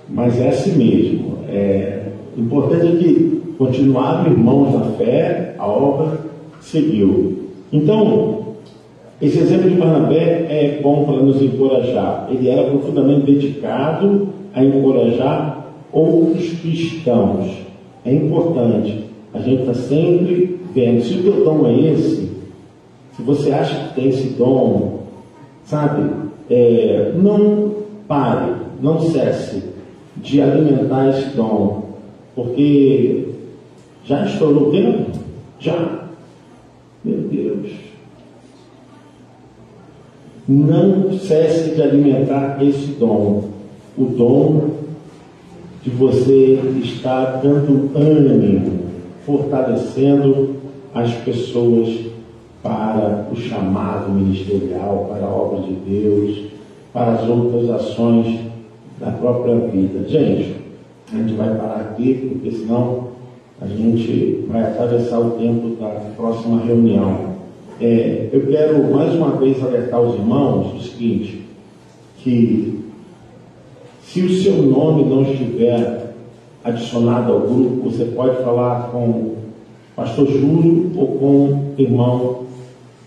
Mas 0.10 0.39
é 0.39 0.49
assim 0.49 0.77
mesmo. 0.77 1.38
É, 1.47 2.09
o 2.38 2.42
importante 2.42 2.88
é 2.88 2.92
que 2.92 3.42
continuaram 3.58 4.32
irmãos 4.32 4.74
na 4.74 4.86
fé, 4.92 5.56
a 5.58 5.68
obra 5.68 6.20
seguiu. 6.62 7.50
Então, 7.72 8.39
esse 9.22 9.39
exemplo 9.39 9.70
de 9.70 9.76
Barnabé 9.76 10.48
é 10.50 10.80
bom 10.82 11.04
para 11.04 11.18
nos 11.18 11.42
encorajar. 11.42 12.28
Ele 12.32 12.48
era 12.48 12.70
profundamente 12.70 13.32
dedicado 13.32 14.30
a 14.54 14.63
encorajar 14.63 15.74
outros 15.92 16.54
cristãos. 16.60 17.52
É 18.06 18.13
importante. 18.13 19.06
A 19.34 19.39
gente 19.39 19.62
está 19.62 19.74
sempre 19.74 20.60
vendo. 20.74 21.04
Se 21.04 21.15
o 21.15 21.24
teu 21.24 21.44
dom 21.44 21.68
é 21.68 21.92
esse, 21.92 22.30
se 23.15 23.22
você 23.22 23.52
acha 23.52 23.89
que 23.89 23.96
tem 23.96 24.10
esse 24.10 24.30
dom, 24.30 25.00
sabe, 25.65 26.10
é, 26.50 27.12
não 27.15 27.74
pare, 28.08 28.54
não 28.82 29.02
cesse 29.02 29.63
de 30.15 30.42
alimentar 30.42 31.10
esse 31.10 31.36
dom, 31.36 31.88
porque 32.39 33.25
já 34.06 34.25
estourou 34.25 34.69
o 34.69 34.71
tempo? 34.71 35.12
Já. 35.60 35.99
Meu 37.04 37.17
Deus. 37.17 37.71
Não 40.47 41.13
cesse 41.17 41.75
de 41.75 41.82
alimentar 41.82 42.58
esse 42.63 42.93
dom, 42.93 43.49
o 43.97 44.06
dom 44.06 44.69
de 45.84 45.89
você 45.91 46.60
estar 46.84 47.39
dando 47.41 47.91
ânimo, 47.95 48.80
fortalecendo 49.25 50.56
as 50.93 51.13
pessoas 51.13 52.06
para 52.63 53.28
o 53.32 53.36
chamado 53.36 54.12
ministerial, 54.12 55.08
para 55.10 55.25
a 55.25 55.30
obra 55.30 55.62
de 55.62 55.73
Deus, 55.73 56.45
para 56.91 57.13
as 57.13 57.30
outras 57.30 57.69
ações 57.69 58.39
da 58.99 59.12
própria 59.12 59.56
vida. 59.56 60.08
Gente, 60.10 60.59
a 61.12 61.17
gente 61.17 61.34
vai 61.34 61.56
parar 61.56 61.91
aqui, 61.91 62.13
porque 62.30 62.52
senão 62.56 63.10
a 63.60 63.67
gente 63.67 64.45
vai 64.48 64.62
atravessar 64.62 65.19
o 65.19 65.32
tempo 65.32 65.76
da 65.82 65.89
próxima 66.15 66.62
reunião. 66.62 67.30
É, 67.82 68.30
eu 68.32 68.45
quero 68.48 68.91
mais 68.93 69.13
uma 69.13 69.32
vez 69.32 69.62
alertar 69.63 70.02
os 70.02 70.15
irmãos 70.15 70.76
o 70.76 70.82
seguinte, 70.82 71.45
que 72.19 72.80
se 74.04 74.22
o 74.22 74.30
seu 74.30 74.62
nome 74.63 75.04
não 75.06 75.24
estiver 75.24 76.13
adicionado 76.63 77.32
ao 77.32 77.39
grupo, 77.41 77.89
você 77.89 78.06
pode 78.06 78.43
falar 78.43 78.89
com 78.91 79.00
o 79.00 79.38
pastor 79.95 80.28
Júlio 80.28 80.91
ou 80.95 81.08
com 81.08 81.26
o 81.26 81.74
irmão 81.78 82.43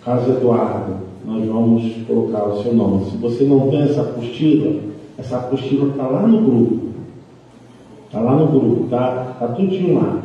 Carlos 0.04 0.36
Eduardo. 0.36 1.02
Nós 1.24 1.46
vamos 1.46 1.92
colocar 2.06 2.44
o 2.44 2.62
seu 2.62 2.74
nome. 2.74 3.10
Se 3.10 3.16
você 3.16 3.44
não 3.44 3.68
tem 3.68 3.82
essa 3.82 4.00
apostila, 4.02 4.80
essa 5.18 5.36
apostila 5.36 5.88
está 5.88 6.06
lá 6.06 6.26
no 6.26 6.40
grupo. 6.40 6.91
Está 8.12 8.20
lá 8.20 8.36
no 8.36 8.46
grupo, 8.46 8.88
tá? 8.90 9.28
Está 9.32 9.48
tudinho 9.54 9.94
lá. 9.94 10.20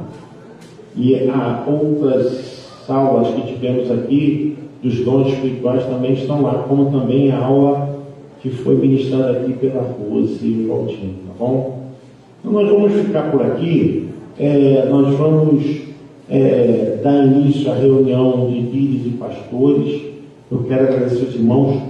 E 0.94 1.30
há 1.30 1.64
outras 1.66 2.68
aulas 2.90 3.34
que 3.34 3.54
tivemos 3.54 3.90
aqui 3.90 4.58
dos 4.84 5.06
dons 5.06 5.30
espirituais 5.30 5.86
também 5.86 6.12
estão 6.12 6.42
lá, 6.42 6.66
como 6.68 6.92
também 6.92 7.32
a 7.32 7.40
aula 7.40 7.98
que 8.42 8.50
foi 8.50 8.76
ministrada 8.76 9.40
aqui 9.40 9.54
pela 9.54 9.84
Rose 9.84 10.66
Valtinho, 10.68 11.16
tá 11.28 11.34
bom? 11.40 11.84
Então 12.42 12.52
nós 12.52 12.70
vamos 12.70 12.92
ficar 12.92 13.32
por 13.32 13.42
aqui, 13.42 14.10
é, 14.38 14.86
nós 14.90 15.16
vamos 15.16 15.64
é, 16.30 17.00
dar 17.02 17.26
início 17.26 17.72
à 17.72 17.76
reunião 17.76 18.48
de 18.50 18.60
líderes 18.60 19.06
e 19.06 19.18
pastores. 19.18 20.02
Eu 20.52 20.66
quero 20.68 20.90
agradecer 20.90 21.24
os 21.24 21.36
irmãos. 21.36 21.82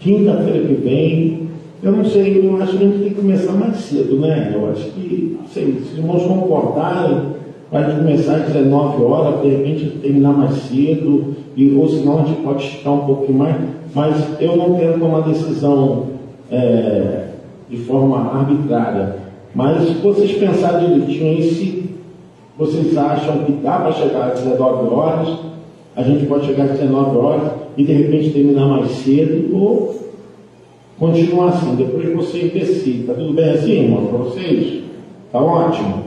Quinta-feira 0.00 0.66
que 0.66 0.74
vem, 0.74 1.41
eu 1.82 1.92
não 1.92 2.04
sei, 2.04 2.46
eu 2.46 2.62
acho 2.62 2.76
que 2.76 2.84
a 2.84 2.86
gente 2.86 2.98
tem 2.98 3.08
que 3.08 3.14
começar 3.14 3.52
mais 3.52 3.76
cedo, 3.76 4.20
né? 4.20 4.52
Eu 4.54 4.70
acho 4.70 4.84
que, 4.90 5.38
sei, 5.52 5.72
se 5.72 5.92
os 5.92 5.98
irmãos 5.98 6.22
concordarem, 6.22 7.32
vai 7.70 7.96
começar 7.96 8.36
às 8.36 8.52
19 8.52 9.02
horas, 9.02 9.42
de 9.42 9.48
repente 9.48 9.98
terminar 10.02 10.32
mais 10.32 10.54
cedo, 10.54 11.34
e, 11.56 11.74
ou 11.74 11.88
senão 11.88 12.20
a 12.20 12.24
gente 12.24 12.42
pode 12.42 12.64
esticar 12.64 12.92
um 12.92 13.06
pouquinho 13.06 13.38
mais 13.38 13.56
mas 13.94 14.40
eu 14.40 14.56
não 14.56 14.74
quero 14.74 14.98
tomar 14.98 15.20
decisão 15.20 16.06
é, 16.50 17.26
de 17.68 17.76
forma 17.78 18.38
arbitrária. 18.38 19.16
Mas 19.54 19.86
se 19.86 19.94
vocês 19.94 20.32
pensarem 20.32 20.94
direitinho 20.94 21.30
aí, 21.30 21.42
se 21.42 21.90
vocês 22.58 22.96
acham 22.96 23.44
que 23.44 23.52
dá 23.52 23.80
para 23.80 23.92
chegar 23.92 24.28
às 24.28 24.40
19 24.40 24.94
horas, 24.94 25.38
a 25.94 26.02
gente 26.02 26.24
pode 26.26 26.46
chegar 26.46 26.64
às 26.64 26.78
19 26.78 27.16
horas 27.18 27.52
e 27.76 27.84
de 27.84 27.92
repente 27.92 28.30
terminar 28.30 28.66
mais 28.66 28.90
cedo 28.92 29.54
ou 29.54 29.94
continuar 31.02 31.48
assim. 31.48 31.74
Depois 31.74 32.14
você 32.14 32.48
decide. 32.48 33.02
Tá 33.02 33.14
tudo 33.14 33.32
bem 33.32 33.50
assim, 33.50 33.72
irmão, 33.72 34.06
para 34.06 34.18
vocês? 34.18 34.84
Tá 35.32 35.40
ótimo? 35.40 36.04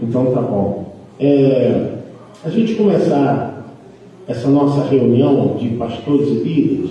Então 0.00 0.32
tá 0.32 0.40
bom. 0.40 0.94
É, 1.20 1.98
a 2.42 2.48
gente 2.48 2.74
começar 2.76 3.76
essa 4.26 4.48
nossa 4.48 4.88
reunião 4.88 5.56
de 5.58 5.68
pastores 5.76 6.28
e 6.28 6.34
líderes, 6.34 6.90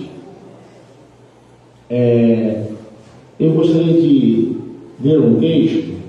é, 1.90 2.64
eu 3.40 3.54
gostaria 3.54 4.00
de 4.00 4.58
ler 5.04 5.20
um 5.20 5.40
texto 5.40 6.00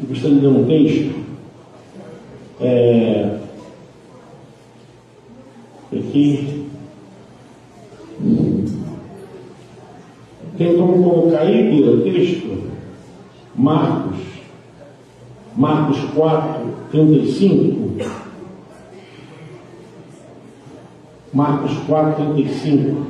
eu 0.00 0.08
gostaria 0.08 0.36
de 0.36 0.46
ler 0.46 0.48
um 0.48 0.64
texto 0.64 1.14
é, 2.60 3.40
aqui 6.10 6.66
tem 10.58 10.76
como 10.76 11.02
colocar 11.02 11.42
aí 11.42 11.82
o 11.82 12.02
texto 12.02 12.70
Marcos 13.54 14.18
Marcos 15.56 15.98
4, 16.14 16.72
35 16.90 17.80
Marcos 21.32 21.72
4, 21.86 22.34
35. 22.34 23.06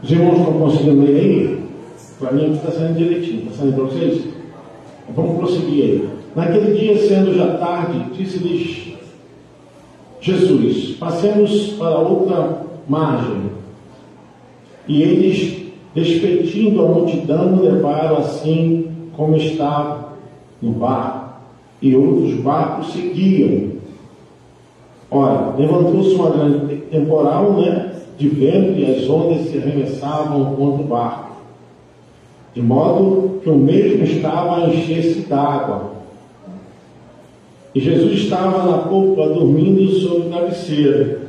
Os 0.00 0.10
irmãos 0.12 0.38
estão 0.38 0.52
conseguindo 0.60 1.02
ler 1.02 1.20
aí? 1.20 1.68
Para 2.20 2.32
mim 2.32 2.52
está 2.52 2.70
saindo 2.70 2.98
direitinho. 2.98 3.42
Está 3.42 3.62
saindo 3.62 3.74
para 3.74 3.84
vocês? 3.84 4.24
Vamos 5.14 5.38
prosseguir 5.38 5.84
aí. 5.84 6.17
Naquele 6.34 6.78
dia, 6.78 7.08
sendo 7.08 7.34
já 7.34 7.56
tarde, 7.58 8.04
disse-lhes 8.16 8.94
Jesus: 10.20 10.96
Passemos 10.96 11.72
para 11.78 11.98
outra 11.98 12.62
margem. 12.88 13.50
E 14.86 15.02
eles, 15.02 15.62
despedindo 15.94 16.84
a 16.84 16.88
multidão, 16.88 17.60
levaram 17.60 18.18
assim 18.18 18.90
como 19.16 19.36
estava 19.36 20.12
no 20.62 20.72
barco 20.72 21.28
e 21.80 21.94
outros 21.94 22.34
barcos 22.40 22.92
seguiam. 22.92 23.78
Ora, 25.10 25.54
levantou-se 25.56 26.14
uma 26.14 26.30
grande 26.30 26.76
temporal 26.90 27.52
né, 27.54 27.92
de 28.18 28.28
vento 28.28 28.78
e 28.78 28.84
as 28.84 29.08
ondas 29.08 29.48
se 29.48 29.58
arremessavam 29.58 30.54
contra 30.56 30.82
o 30.82 30.86
barco, 30.86 31.36
de 32.54 32.60
modo 32.60 33.40
que 33.42 33.48
o 33.48 33.56
mesmo 33.56 34.04
estava 34.04 34.56
a 34.56 34.68
encher-se 34.68 35.20
d'água. 35.20 35.97
E 37.78 37.80
Jesus 37.80 38.12
estava 38.12 38.68
na 38.68 38.78
polpa 38.78 39.28
dormindo 39.28 39.88
sobre 40.00 40.26
o 40.26 40.30
travesseiro. 40.30 41.20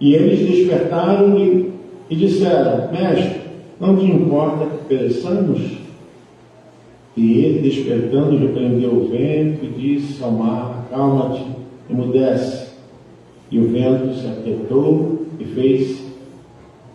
E 0.00 0.14
eles 0.14 0.48
despertaram 0.48 1.36
e, 1.36 1.72
e 2.08 2.14
disseram: 2.14 2.88
Mestre, 2.92 3.40
não 3.80 3.96
te 3.96 4.04
importa 4.04 4.66
que 4.66 4.84
pereçamos? 4.84 5.60
E 7.16 7.38
ele, 7.40 7.68
despertando, 7.68 8.38
repreendeu 8.38 8.92
o 8.92 9.08
vento 9.08 9.64
e 9.64 9.74
disse 9.76 10.22
ao 10.22 10.30
mar: 10.30 10.86
Calma-te, 10.88 11.44
emudece. 11.90 12.74
E 13.50 13.58
o 13.58 13.66
vento 13.66 14.14
se 14.14 14.28
aquietou 14.28 15.22
e 15.40 15.44
fez 15.46 16.00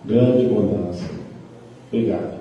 grande 0.06 0.46
bonança. 0.46 1.04
Obrigado. 1.92 2.37